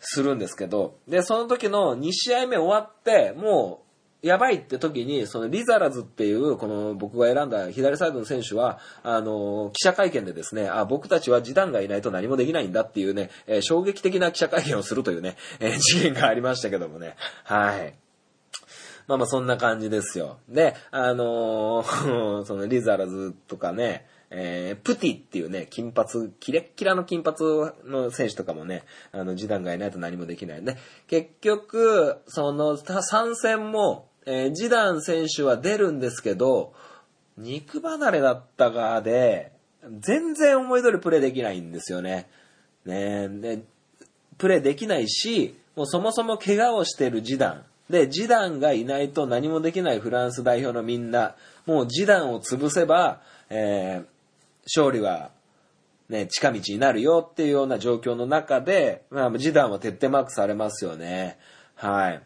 [0.00, 3.88] するんですけど、で、その時の2試合目終わって、もう、
[4.20, 17.14] やばいって時に、そのリザラズっていう、この僕が選んだ左サイドの選手は、あの、記者会見でですね、あ、僕たちは時短がいないと何もできないんだっていうね、えー衝撃的な記者会見をするというね、えー事件がありましたけどもね。
[17.44, 17.94] はい。
[19.06, 20.38] まあまあそんな感じですよ。
[20.48, 27.36] で、あのー そのリザラズとかね、えープティっていうね、金髪、キレッキラの金髪
[27.84, 30.64] の選手とかもね、あの、時短がいないと何もできない。
[30.64, 36.74] で、結局、その、参戦も、えージダン選手は出るんですけど、
[37.38, 39.52] 肉離れだったかで、
[40.00, 42.28] 全然思い通りプレーできないんですよね。
[42.84, 43.62] ねで、
[44.36, 47.64] プレーできないし、もうそもそも怪我をしてるジダン。
[47.88, 54.17] で、ジダンがいないと何もできないフランス代表のみんな、もうジダンを潰せば、えー
[54.74, 55.30] 勝利は、
[56.08, 61.38] ね、近道になるよっていうような状況の中で、まあ、ジダンは徹底マークされますよね。
[61.74, 62.22] はい。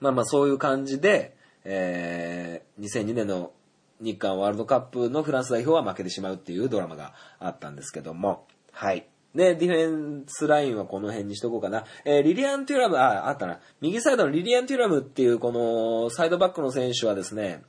[0.00, 3.52] まあまあそういう感じで、えー2002年の
[4.00, 9.08] 日韓ワールドカップのフランス代表は負けてしまうっていうドラマがあったんですけども、はい。
[9.34, 11.84] で、ディフェンスラインはこの辺にしとこうかな。
[12.04, 13.60] えーリリアン・テュラム、あ、あったな。
[13.80, 17.62] 右サイドのリリアン・テュラムっていうこのサイドバックの選手はですね、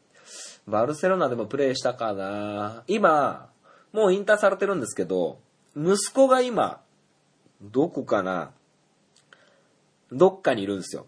[0.68, 2.84] バルセロナでもプレーしたかな。
[2.88, 3.50] 今、
[3.92, 5.40] もう引退されてるんですけど、
[5.76, 6.82] 息子が今、
[7.62, 8.52] どこかな？
[10.12, 11.06] どっかにいるんですよ。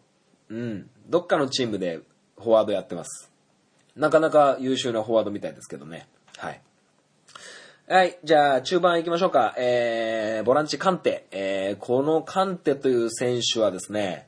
[0.50, 0.90] うん。
[1.08, 2.02] どっかのチームで
[2.38, 3.32] フォワードやってます。
[3.96, 6.08] なかなか優秀なフォワードみたいですけどね。
[6.38, 6.62] はい。
[7.88, 8.18] はい。
[8.24, 9.54] じゃあ、中盤行きましょうか。
[9.58, 11.26] えー、ボランチカンテ。
[11.32, 14.28] えー、このカンテという選手はですね、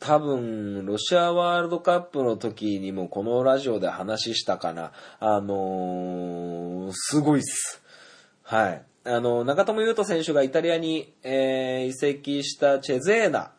[0.00, 4.92] 多分、ロシアワールドカップの時にもこのラジオで話したかな。
[5.20, 7.82] あのー、すごいっす。
[8.42, 8.82] はい。
[9.04, 13.52] あの、中友佑都選手がイタリアに、えー移籍したチェゼーナ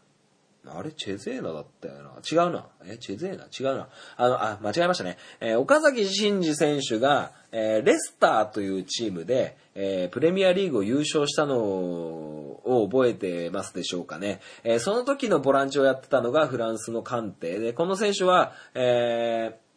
[0.67, 2.11] あれ、チェゼーナだったよな。
[2.31, 2.67] 違うな。
[2.85, 3.45] え、チェゼーナ？
[3.45, 3.87] 違うな。
[4.15, 5.17] あの、あ、間違えましたね。
[5.39, 14.39] えー岡崎慎司選手が、えーレスターというチームで、えープレミアリーグを優勝したのを覚えてますでしょうかね。
[14.63, 19.70] えその時のボランチをやってたのがフランスのカンテで、この選手は、えー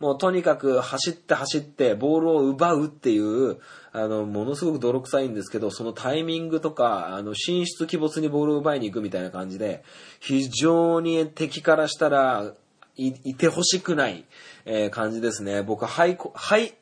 [0.00, 3.58] もうとにかく走って走ってボールを奪うっていう、
[3.92, 9.84] あの、ものすごく泥臭いんですけど、そのタイミングとか、あの、進出鬼没にボールを奪いに行くみたいな感じで、
[10.20, 12.52] 非常に敵からしたら、
[12.96, 14.24] い、いてほしくない、
[14.64, 15.62] えー感じですね。
[15.62, 16.74] 僕、肺、肺、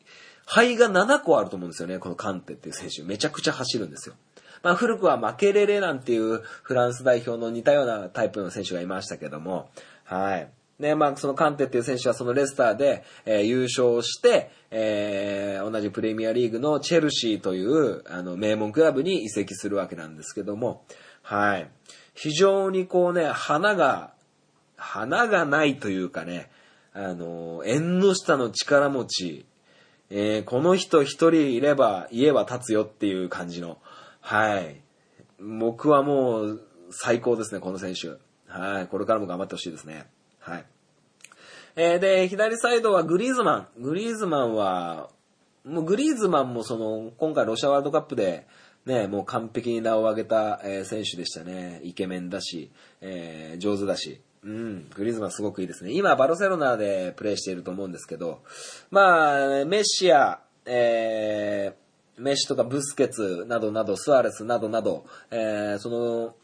[0.47, 3.03] 肺が7個あると思うんですよね、このカンテっていう選手。
[3.03, 4.15] めちゃくちゃ走るんですよ。
[4.63, 9.71] まあ、古くはマケレレなんていうフランス代表の似たようなタイプの選手がいましたけども、
[10.05, 10.49] はい。
[10.79, 20.85] ね、まあ、そのカンテっていう選手はそのレスターで、えー優勝して、えー同じプレミアリーグのチェルシーという、あの、名門クラブに移籍するわけなんですけども、
[21.23, 21.71] はい。
[22.15, 24.13] 非常にこうね、花が、
[24.77, 26.51] 花がないというかね、
[26.95, 29.47] あの、縁の下の力持ち、
[30.11, 33.79] えーこの人一人いれば家は建つよっていう感じの、
[34.21, 34.81] はい。
[35.39, 38.19] 僕はもう最高ですね、この選手。
[38.49, 38.87] はい。
[38.89, 40.07] これからも頑張ってほしいですね。
[40.43, 40.65] はい。
[41.77, 43.83] えーで、左サイドはグリーズマン。
[43.83, 45.09] グリーズマンは、
[45.65, 48.47] もうグリーズマンもその、今回ロシアワールドカップで、
[48.85, 51.81] ね、もう完璧に名を上げた、えー選手でしたね。
[51.85, 54.21] イケメンだし、えー上手だし。
[54.45, 55.93] うん、グリーズマンすごくいいですね。
[55.93, 58.43] 今、バルセロナでプレーしていると思うんですけど、
[58.91, 66.35] まあ、メッシや、えーメッシとかブスケツなどなど、スアレスなどなど、えーその、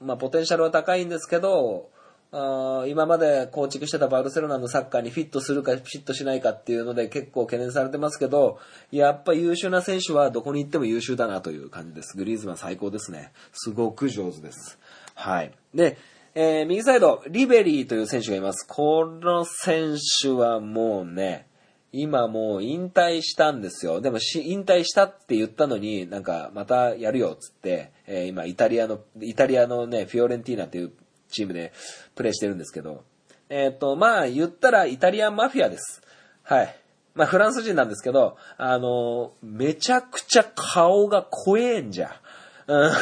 [0.00, 1.88] まあ、ポテンシャルは高いんですけど、
[2.32, 8.58] あ今まで構築してたバルセロナのサッカーにフィットするかフィットしないかっていうので結構懸念されてますけど、
[8.90, 12.16] やっぱ優秀な選手はどこに行っても優秀だなという感じです。
[12.16, 13.32] グリーズマン最高ですね。
[13.52, 14.78] すごく上手です。
[15.14, 15.52] はい。
[15.74, 15.96] で、
[16.34, 18.66] えー右サイド、リベリーという選手がいます。
[18.68, 21.46] この選手はもうね、
[21.92, 24.02] 今もう引退したんですよ。
[24.02, 30.92] でも、引退したって言ったのに、なんか、またやるよ、っつって、えー今、イタリアの、イタリアのね、フィオレンティーナっていう
[31.30, 31.72] チームで
[32.16, 33.04] プレーしてるんですけど、
[33.48, 36.02] えっ、と、まあ、言ったらイタリアンマフィアです。
[36.42, 36.76] はい。
[37.14, 42.20] まあ、フランス人なんですけど、あのめちゃくちゃ顔が怖えんじゃ。
[42.66, 42.92] うん。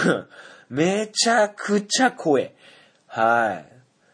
[0.69, 2.55] めちゃくちゃ怖え。
[3.07, 3.67] はい。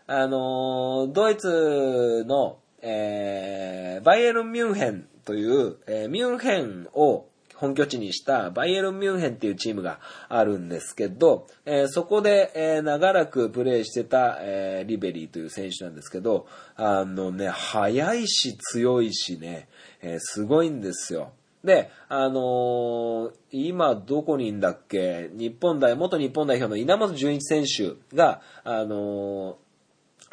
[0.07, 7.27] あのドイツの、えーバイエルン・ミュンヘンという、えーミュンヘンを
[7.61, 16.47] 本拠地にしたバイエルン・ミュンヘンっていうチームがあるんですけど、えーそこで、えー長らくプレーしてた、えーリベリーという選手なんですけど、
[16.77, 19.69] あのね、速いし強いしね、
[20.01, 21.33] えーすごいんですよ。
[21.63, 29.55] で、あのー今どこにいんだっけ日本代、元日本代表の稲本純一選手が、あのー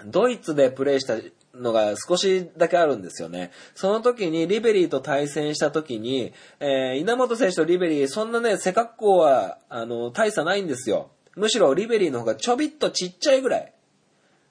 [0.06, 1.16] ドイツでプレーした
[1.60, 3.52] のが少しだけあるんですよね。
[3.76, 11.10] その時にリベリーと対戦した時に、えー稲本選手とリベリー、そんなね、背格好は、あの、大差ないんですよ。
[11.36, 13.74] むしろリベリーの方がちょびっとちっちゃいぐらい。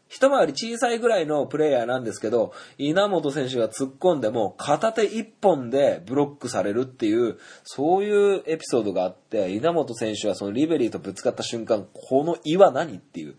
[0.08, 13.34] 一回り小さいぐらいのプレイヤーなんですけど、稲本選手が突っ込んでも片手一本でブロックされるっていう、そういうエピソードがあって、稲本選手はそのリベリーとぶつかった瞬間、この岩何っていう、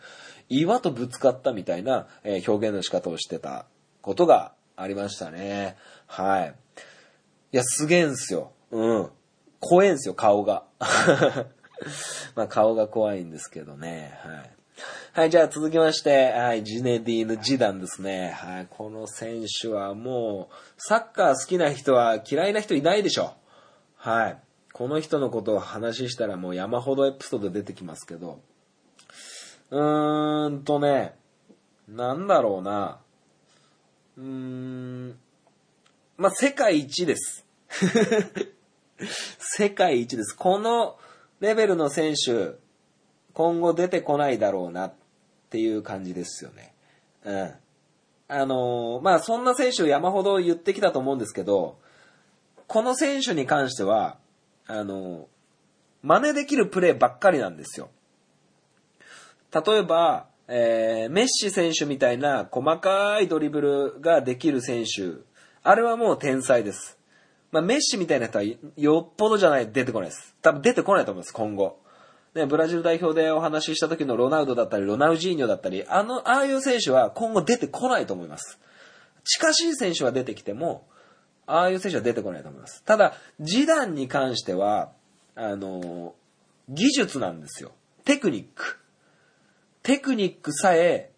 [0.49, 3.65] 岩とぶつかったみたいな、え表現の仕方をしてた
[4.01, 5.75] ことがありましたね。
[6.05, 6.55] はい。
[7.53, 8.51] いや、すげえんすよ。
[8.71, 9.09] うん。
[9.59, 10.63] 怖えんすよ、顔が。
[12.35, 14.19] まあ、顔が怖いんですけどね。
[14.23, 14.51] はい。
[15.13, 18.33] はい、じゃあ続きまして、はい、ジネディーヌ・ジダンですね。
[18.37, 23.33] はい、この選手はもう、サッカー好きな人は嫌いな人いないでしょ。
[23.95, 24.37] はい。
[24.73, 28.39] この人のことを話したらもう山ほどエピソード出てきますけど。
[29.71, 31.15] うーんとね、
[31.87, 32.99] なんだろうな。
[34.17, 35.17] うーん、
[36.17, 37.45] まあ、世界一です。
[39.39, 40.35] 世界一です。
[40.35, 40.97] この
[41.39, 42.55] レベルの選手、
[43.33, 44.93] 今後出てこないだろうなっ
[45.49, 46.73] ていう感じですよね。
[47.23, 47.53] うん。
[48.29, 51.77] あのーまあ、そんな選手を山ほど言ってきたと思うんですけど、
[52.67, 54.17] この選手に関しては、
[54.65, 55.25] あのー
[56.03, 57.89] 真似できるプレーばっかりなんですよ。
[59.53, 65.21] 例えば、えーメッシ選手みたいな細かいドリブルができる選手、
[65.63, 66.97] あれはもう天才です。
[67.51, 68.43] まあ、メッシみたいな人は
[68.75, 70.35] よっぽどじゃない出てこないです。
[70.41, 71.79] 多分出てこないと思います、今後。
[72.35, 78.59] ね、ブラジル代表でお話しした時のロナウドだったり、ロナウジーニョだったり、あの、ああいう選手は今後出てこないと思います。
[79.23, 80.85] 近しい選手は出てきても、
[81.45, 82.83] ああいう選手は出てこないと思います。
[82.83, 84.91] ただ、ジダンに関しては、
[85.35, 86.13] あの、
[86.69, 87.71] 技術なんですよ。
[88.03, 88.77] テクニック。
[89.87, 91.13] テクニックさえ、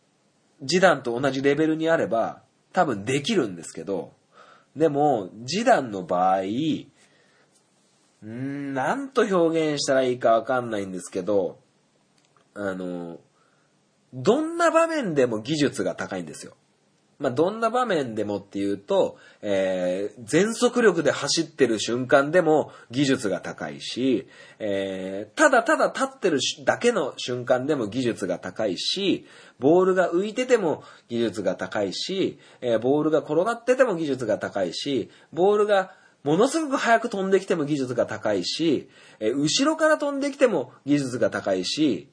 [0.60, 4.14] 示談と同じレベルにあれば、多分できるんですけど、
[4.76, 6.42] でも、示談の場合、
[8.28, 11.58] ん、なんと表現したらいいかわかんないんですけど、
[12.54, 13.20] あの、
[14.14, 16.54] どんな場面でも技術が高いんですよ。
[17.20, 29.26] まあ、どんな場面でもっていうと、えー、全速力で走ってる瞬間でも技術が高いし、えー、ただただ立ってるだけの瞬間でも技術が高いし、
[29.60, 35.92] ボールが浮いてても技術が高いし、えー、ボールが転がってても技術が高いし、ボールが
[36.24, 38.90] ものすごく早く飛んできても技術が高いし、
[39.20, 42.10] えー、後ろから飛んできても技術が高いし、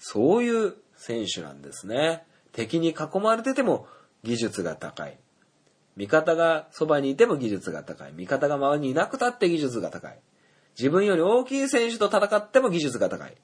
[0.00, 2.24] そういう選手なんですね。
[2.52, 3.86] 敵に囲まれてても
[4.26, 5.18] 技術が高い。
[5.96, 8.12] 味方がそばにいても技術が高い。
[8.12, 10.18] 味方が周りにいなくたって技術が高い。
[10.76, 13.34] 自分より大きい選手と戦っても技術が高い。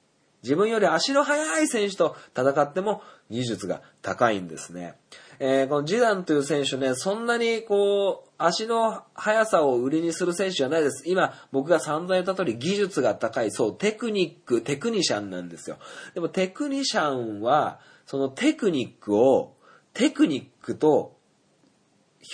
[0.43, 4.95] 自分より足の速い選手と戦っても技術が高いんですね。
[5.39, 11.09] えー、このジダンという選手ね、そんなにこう、足の速さを売りにする選手じゃないです。
[11.09, 15.77] 今、僕が散々言った通り技術が高い、そう、テクニック、テクニシャンなんですよ。
[16.13, 19.55] でもテクニシャンは、そのテクニックを
[19.93, 21.15] テクニックと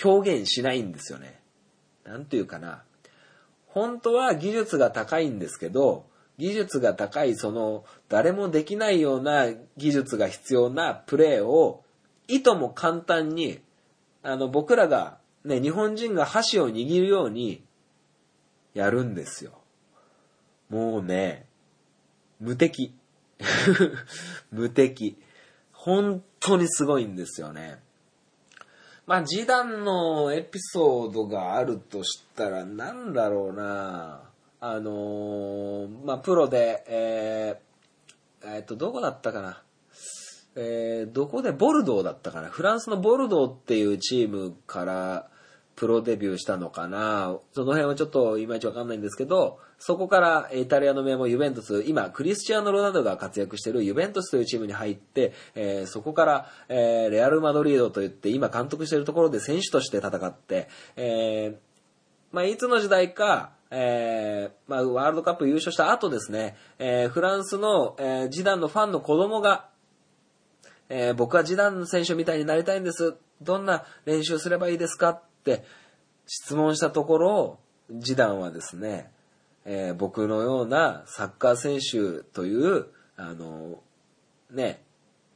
[0.04, 1.40] 表現しないんですよね。
[2.04, 2.82] なんていうかな。
[3.66, 6.06] 本当は技術が高いんですけど、
[6.38, 9.46] 技術が高い、その、誰もできないような
[9.76, 11.84] 技術が必要なプレーを、
[12.28, 13.60] いとも簡単に、
[14.22, 17.62] あの、僕らが、ね、日本人が箸を握るように、
[18.72, 19.52] やるんですよ。
[20.70, 21.46] もうね、
[22.38, 22.94] 無敵。
[24.50, 25.18] 無敵。
[25.82, 27.78] 本当にすごいんですよね。
[29.06, 34.20] まあ、ジダンのエピソードがあるとしたら、なんだろうな
[34.60, 39.62] あのー、まあ、プロで、えー、えー、っと、どこだったかな。
[40.54, 42.50] えー、どこでボルドーだったかな。
[42.50, 45.29] フランスのボルドーっていうチームから、
[45.80, 47.38] プロデビューしたのかな？
[47.54, 61.56] その辺はちょっといまいちわかんないんですけど、そこからイタリアの名門ユベントス、今クリスチアーノ・ロナウドが活躍しているユベントスというチームに入って、えー、そこから、えー、レアル・マドリードといって今監督しているところで選手として戦って、えー、
[62.30, 69.70] まあ、いつの時代か、えー、まあ、ワールドカップ優勝した後ですね、えー、フランスの、えー、ジダンのファンの子供が、
[70.90, 73.16] えー、僕はジダンの選手みたいになりたいんです。
[73.40, 75.22] どんな練習すればいいですか？
[75.40, 75.64] って
[76.26, 77.58] 質問したところ、
[77.90, 79.10] ジダンはですね、
[79.64, 82.86] えー、僕のようなサッカー選手という、
[83.16, 83.82] あの、
[84.50, 84.82] ね、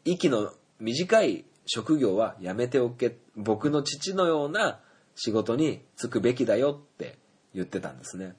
[0.05, 4.80] 息の短い職業はやめておけ、僕の父のような
[5.16, 7.18] 仕事に就くべきだよって
[7.55, 8.34] 言ってたんですね。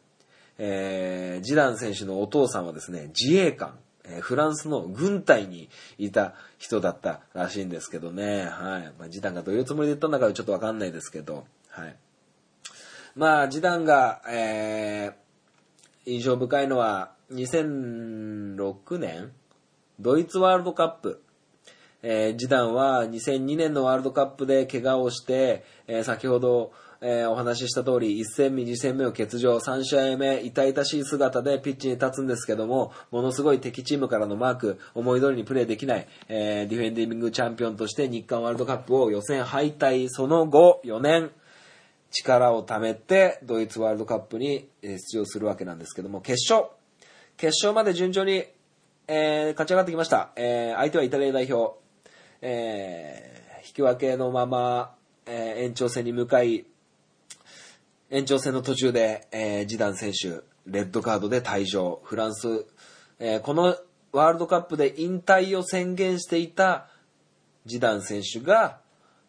[0.57, 8.93] えー、ジダン選手のお父さんはですね、自衛官、えー、フランスの軍隊にいた人だったらしいんですけどね、はい。
[8.97, 11.45] まあ、ジダンがどういうつもりで言ったんだかちょっとわかんないですけど、
[11.75, 11.95] はい。
[13.15, 19.31] まあ、ジダンが、えー、印象深いのは、2006年
[19.99, 21.21] ドイツワールドカップ。
[22.01, 26.71] えー、ジダンは2002年のワールドカップで怪我をして、えー、先ほど、
[27.01, 41.31] えー、お話しした通り、1戦目、2戦目を欠場、3試合目、痛々しい姿でピッチに立つんですけども、ものすごい敵チームからのマーク、思い通りにプレーできない、えー、ディフェンディングチャンピオンとして日韓ワールドカップを予選敗退、その後、4年、
[42.11, 46.69] 力を貯めて、ドイツワールドカップに出場するわけなんですけども、決勝、
[47.37, 48.45] 決勝まで順調に、
[49.07, 50.31] えー、勝ち上がってきました。
[50.35, 51.77] えー、相手はイタリア代表、
[52.41, 54.95] えー、引き分けのまま、
[55.25, 56.65] えー、延長戦に向かい、
[58.09, 61.99] 延長戦の途中で、えー、ジダン選手、レッドカードで退場。
[62.03, 62.65] フランス、
[63.19, 63.75] えー、この
[64.11, 66.87] ワールドカップで引退を宣言していた
[67.65, 68.79] ジダン選手が、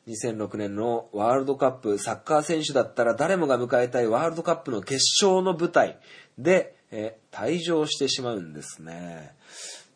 [0.09, 5.99] 2006年のワールドカップ、サッカー選手だったら誰もが迎えたいワールドカップの決勝の舞台
[6.39, 9.35] で、え、退場してしまうんですね。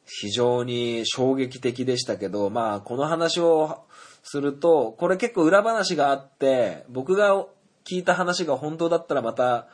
[0.05, 3.85] 非常に衝撃的でしたけど、まあ、この話を
[4.25, 7.47] すると、これ結構裏話があって、僕が
[7.85, 9.69] 聞いた話が本当だったらまた、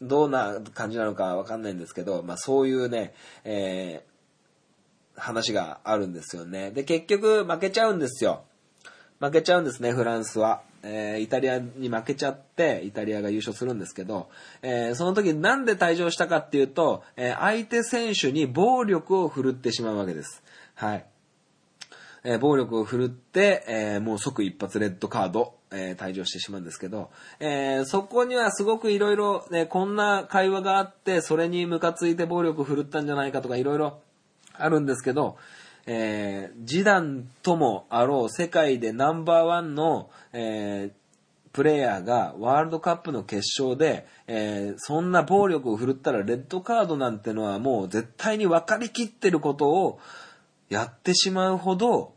[0.00, 3.14] どんな感じなのかわかんないんですけど、まあそういうね、
[3.44, 6.70] えー、話があるんですよね。
[6.70, 8.44] で、結局負けちゃうんですよ。
[9.18, 10.62] 負けちゃうんですね、フランスは。
[10.82, 14.28] えー、イタリアに負けちゃって、イタリアが優勝するんですけど、
[14.62, 20.42] えー、その時なんで退場したかっていうと、えー、相手選手に暴力を振るってしまうわけです。
[20.74, 21.04] はい。
[22.24, 27.10] え、暴力を振るって、え、もう即一発レッドカード、え、退場してしまうんですけど、
[27.40, 34.00] え、そこにはすごくいろいろ、ね、こんな会話があって、それにムカついて暴力を振るったんじゃないかとかいろいろ
[34.54, 35.36] あるんですけど、
[35.86, 40.92] えー、ジダンともあろう世界でナンバーワンの、えー、
[41.52, 50.00] プレイヤーがワールドカップの決勝で、えー、そんな暴力を振るったらレッドカードなんてのはもう絶対に分かりきってることを
[50.68, 52.14] やってしまうほど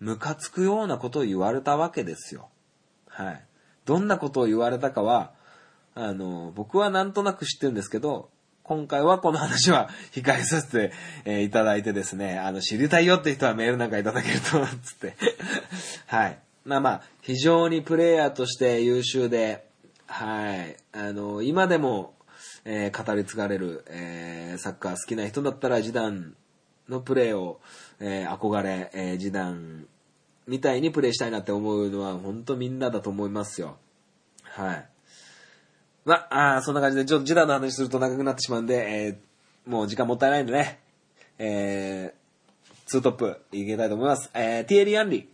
[0.00, 2.48] ムカつくようなことを言われたわけですよ。
[3.08, 3.44] はい。
[3.84, 5.32] どんなことを言われたかは、
[5.94, 8.28] あの、僕はなんとなく知ってるんですけど、
[8.64, 10.92] 今回はこの話は控えさせて、
[11.26, 15.16] えー、いただいてですね、あの、知りたいよって人はメールなんかいただけると、つって。
[16.08, 16.38] はい。
[16.64, 19.66] まあまあ、非常にプレイヤーとして優秀で、
[20.06, 20.76] はい。
[20.92, 22.14] あの、今でも、
[22.64, 26.34] えー、語り継がれる、えー、サッカー好きな人だったら、ジダン
[26.88, 27.60] のプレーを、
[28.00, 29.86] えー、憧れ、えー、ジダン
[30.46, 33.76] みたいにプレイしたいなって思うのは、本当みんなだと思いますよ。
[34.42, 34.88] はい。
[36.04, 40.78] まあ、あそんな感じで、ちょっとジダンの話すると長くなってしまうんで、えー、もう時間もったいないんでね、
[41.38, 44.30] えー、ツートップいきたいと思います。
[44.34, 45.26] えー、ティエリー・アンリー。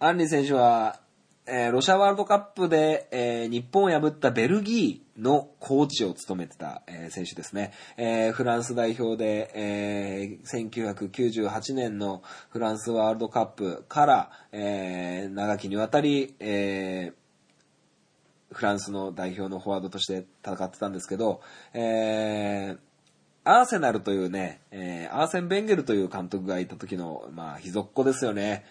[0.00, 0.98] アンリー選手は、
[1.46, 7.72] えー、ロシアワールドカップで、えー、日本を破ったベルギーのコーチを務めてた、えー、選手ですね。
[7.96, 17.21] えー、フランス代表で、えー、1998年のフランスワールドカップから、えー、長きにわたり、えー、
[18.52, 21.40] フランスの代表のフォワードとして戦ってたんですけど、
[21.74, 22.78] えー、
[23.44, 28.64] アーセナルというね、えー、アーセン・ベンゲルという監督がいた時の、まあ、秘蔵っ子ですよね。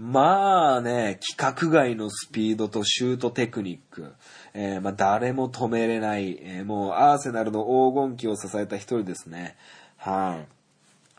[0.00, 4.14] まあね、規格外のスピードとシュートテクニック。
[4.54, 9.56] えー、まあ誰も止めれない、えー、もうアーセナルの黄金期を支えた一人ですね。
[9.98, 10.48] はい、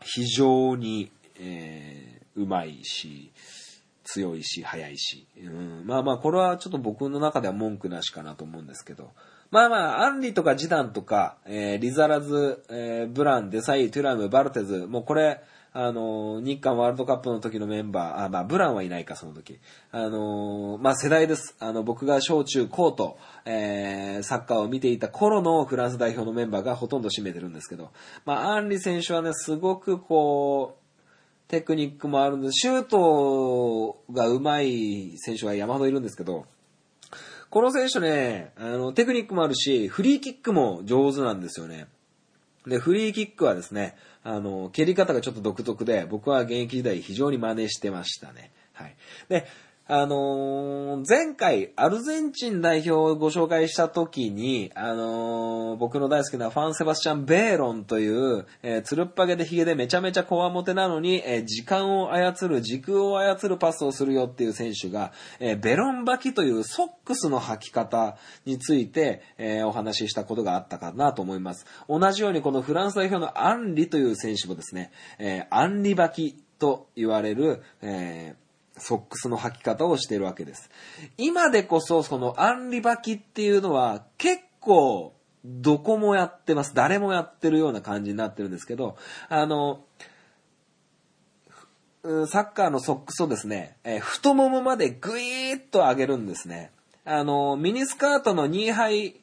[0.04, 3.30] 非常に、えー、うまいし、
[4.12, 5.26] 強いし、速いし。
[5.38, 9.10] うん、まあまあ、これはちょっと僕の中では文句なしかなと思うんですけど。
[9.50, 15.42] まあまあ、アンリとかジダンとか、えー、リザラズ、えー、ブラン、デサイ、トゥラム、バルテズ、もうこれ、
[15.74, 19.58] あの、日韓ワールドカップの時のメンバー、あ、まあ、ブランはいないか、その時。
[19.90, 21.56] あの、まあ、世代です。
[21.58, 27.90] あの、僕が小中高と、えー、サッカーを見ていた頃のフランス代表のメンバーがほとんど占めてるんですけど、
[28.26, 30.81] まあ、アンリ選手はね、すごくこう、
[31.48, 36.46] テクニックもあるんで、シュートが上手い選手は山ほどいるんですけど、
[37.50, 41.86] この選手ね、あの、テクニックもあるし、フリーキックも上手なんですよね。
[42.66, 48.52] で、フリーキックはですね、あの、蹴り方がちょっと独特で、僕は現役時代非常に真似してましたね。
[48.72, 48.96] はい。
[49.28, 49.46] で、
[49.88, 71.66] あのー、前回、アルゼンチン代表をご紹介した時に、あのー、僕の大好きなファン・セバスチャン・ベーロンという、えー、つるっぱげでヒゲでめちゃめちゃこわもてなのに、えー、時間を操る、時空を操るパスをするよっていう選手が、え、ベロン履きというソックスの履き方について、え、お話ししたことがあったかなと思います。
[71.88, 78.42] 同じようにこのフランス代表のアンリという選手もですね、え、アンリ履きと言われる、えー
[78.76, 80.70] ソックスの履き方をしているわけです。
[81.18, 85.14] 今でこそそのアンリ履きっていうのは結構
[85.44, 86.74] どこもやってます。
[86.74, 88.96] 誰もやってるような感じになってるんですけど、
[89.28, 89.84] あの、
[92.26, 96.70] サッカーのソックスをですね、え太ももまでグイーッと上げるんですね。
[97.04, 99.16] あの、ミニスカートのニーハイ、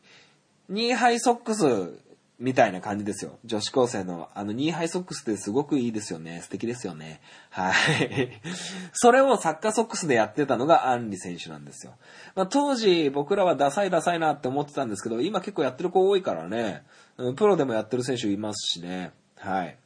[0.67, 1.99] ニーハイソックス
[2.39, 3.37] みたいな感じですよ。
[3.43, 6.39] 女子高生の、あの、ニーハイソックスってすごくいいですよね。
[6.41, 7.19] 素敵ですよね。
[7.49, 8.41] はい。
[8.93, 11.95] それをサッカーソックスでやってたのがアンリ選手なんですよ。
[12.35, 16.83] まあ、当時、僕らはダサいダサいなって思ってたんですけど、今結構やってる子多いからね。
[17.35, 19.11] プロでもやってる選手いますしね。
[19.35, 19.77] はい。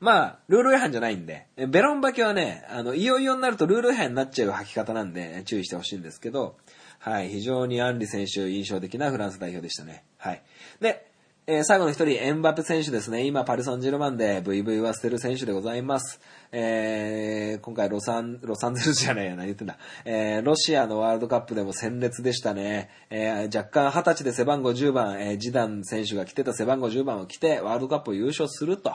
[0.00, 6.56] まあ、ルール違反じゃないんで、ベロン履きはね、あの、いよいよになるとルール違反になっちゃう履き方なんで、注意してほしいんですけど、
[6.98, 10.04] はい、非常にアンリ選手印象的なフランス代表でしたね。
[10.16, 10.42] はい。
[10.80, 11.06] で、
[11.46, 13.26] えー、最後の一人、エンバペ選手ですね。
[13.26, 16.18] 今、パリ・サンジェルマンで VV は捨てる選手でございます。
[16.52, 19.76] えー、今回、ロサン、ロサンゼルスじゃねえや、何言ってんだ。
[20.06, 22.88] えー、ロシアのワールドカップでも鮮烈でしたね。
[23.10, 28.94] えー、若干20歳で背番号10番、えー、ジダン選手が着てた背番号10番を着て、ワールドカップを優勝すると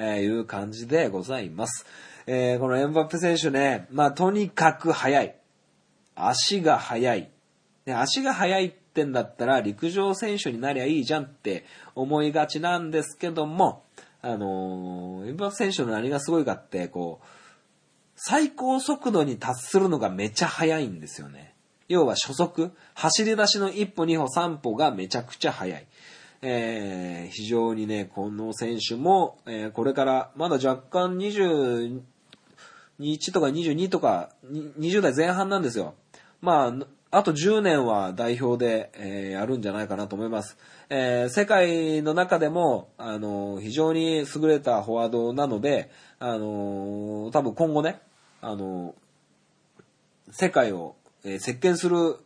[0.00, 1.84] いう感じでございます。
[2.28, 5.34] えー、このエンバペ選手ね、まあ、とにかく速い。
[6.14, 7.28] 足が速い。
[7.86, 13.84] 足が速いってんだったら陸上選手になりゃいいじゃんって思いがちなんですけども、
[14.20, 17.26] あのー、エムバペ選手の何がすごいかって、こう、
[18.16, 21.54] 最高速度に達するのがめちゃ速いんですよね。
[21.88, 25.86] 要は初速、走り出しの一歩二歩三歩がめちゃくちゃ速い。
[26.42, 32.02] えー、非常にね、この選手も、えー、これからまだ若干21
[33.32, 35.94] とか22とか20代前半なんですよ。
[36.40, 36.74] まあ、
[37.10, 40.58] あと10年は代表で、えーやるんじゃないかなと思います。
[40.90, 48.00] えー世界の中でも、あの非常に優れたフォワードなので、あの多分今後ね、
[48.42, 48.94] あの
[50.30, 52.18] 世界を、えー席巻する、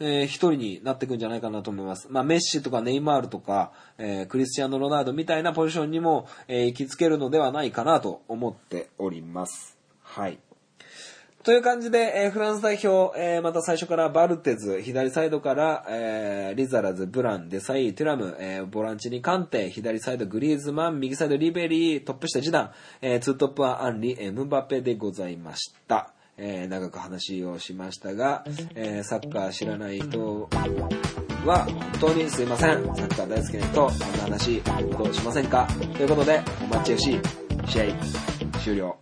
[0.00, 2.08] えー一人になっていくんじゃないかなと思います。
[2.10, 9.76] まあ、メッシとかネイマールとか、えークリスチアーノ・ロナウドみたいなポジションにも、えー行きつけるのではないかなと思っております。
[10.02, 10.38] はい。
[11.44, 22.70] という感じで、えーフランス代表、えーまた最初からバルテズ、左サイドから、えーリザラズ、ブラン、デサイ、テュラム、えーボランチにカンテ、左サイドグリーズマン、右サイドリベリー、トップ下ジダン、
[23.00, 26.12] えーツートップはアンリ、エムバペでございました。
[26.36, 28.44] えー長く話をしましたが、
[28.76, 30.48] えーサッカー知らない人
[31.44, 32.84] は本当にすいません。
[32.84, 34.06] サッカー大好きな人、こんな
[34.38, 35.66] 話、どうしませんか？
[35.96, 37.20] ということで、お待ちよし、
[37.66, 37.84] 試合
[38.60, 39.01] 終了。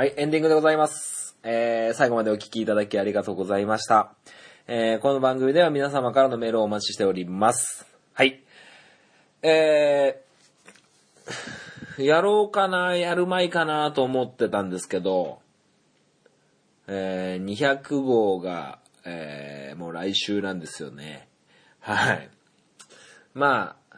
[0.00, 1.36] はい、エンディングでございます。
[1.42, 4.14] えー、最後までお聞きいただきありがとうございました。
[4.66, 7.84] えー、この番組では皆様からのメールをお待ちしております。
[8.14, 8.42] はい。
[9.42, 15.40] えー、やろうかな、やるまいかなと思ってたんですけど、
[16.86, 21.28] えー、200号が、えー、もう来週なんですよね。
[21.78, 22.30] はい。
[23.34, 23.96] まあ、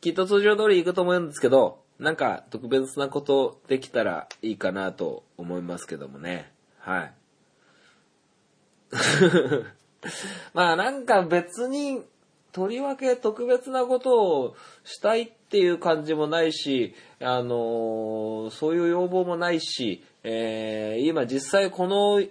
[0.00, 6.52] きっと通常通り行くと思うんですけど、なんか特別なことできたらいいかなと思いますけどもね。
[6.78, 7.12] はい。
[10.54, 12.02] まあなんか別に、
[12.52, 22.22] とりわけ特別なことをしたいっていう感じもないし、あのーそういう要望もないし、えー今実際この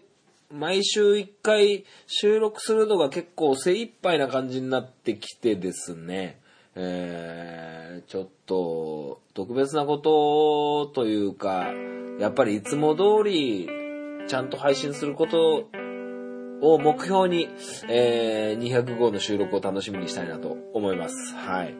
[0.51, 6.39] 毎週一回収録するのが結構精一杯な感じになってきてですね、
[6.77, 11.73] えーちょっと特別なことというか、
[12.19, 13.67] やっぱりいつも通り
[14.27, 15.67] ちゃんと配信すること
[16.61, 17.49] を目標に、
[17.89, 21.35] えー200号の収録を楽しみにしたいなと思います。
[21.35, 21.75] はい。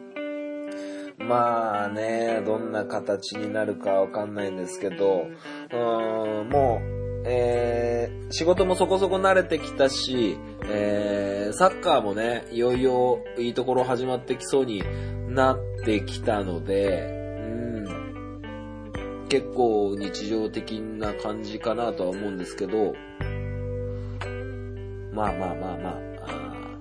[1.18, 5.26] まあね、どんな形になるかわかんないんですけど、
[5.72, 6.97] うーん、もう、
[7.28, 14.82] えー仕事もそこそこ慣れてきたし、えーサッカーもね、いよいよいいところ始まってきそうに
[15.28, 17.46] なってきたので、う
[19.24, 22.92] ん、結構日常的な感じかなとは思うんですけど、
[25.12, 26.78] まあまあまあまあ、あ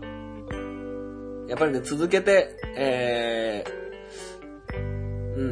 [1.47, 4.75] やっぱりね、続けて、えー、
[5.37, 5.43] う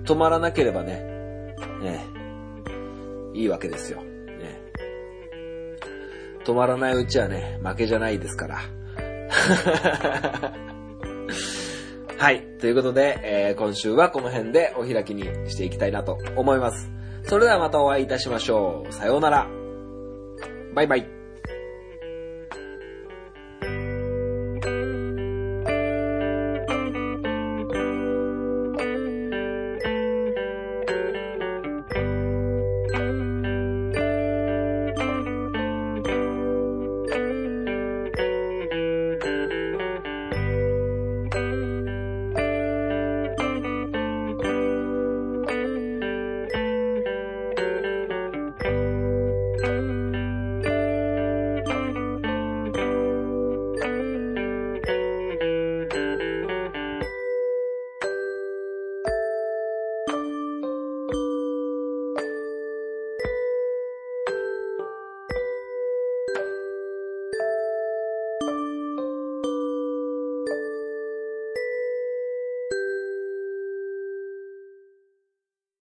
[0.00, 2.04] ん、止まらなければね、ね、
[3.32, 4.02] いいわけですよ。
[6.50, 8.58] 止まらないうちはね、負けじゃないですから。
[12.18, 12.42] はい。
[12.60, 16.90] ということで、えー今週はこの辺でお開きにしていきたいなと思います。
[17.22, 18.92] それではまたお会いいたしましょう。
[18.92, 19.46] さようなら。
[20.74, 21.19] バイバイ。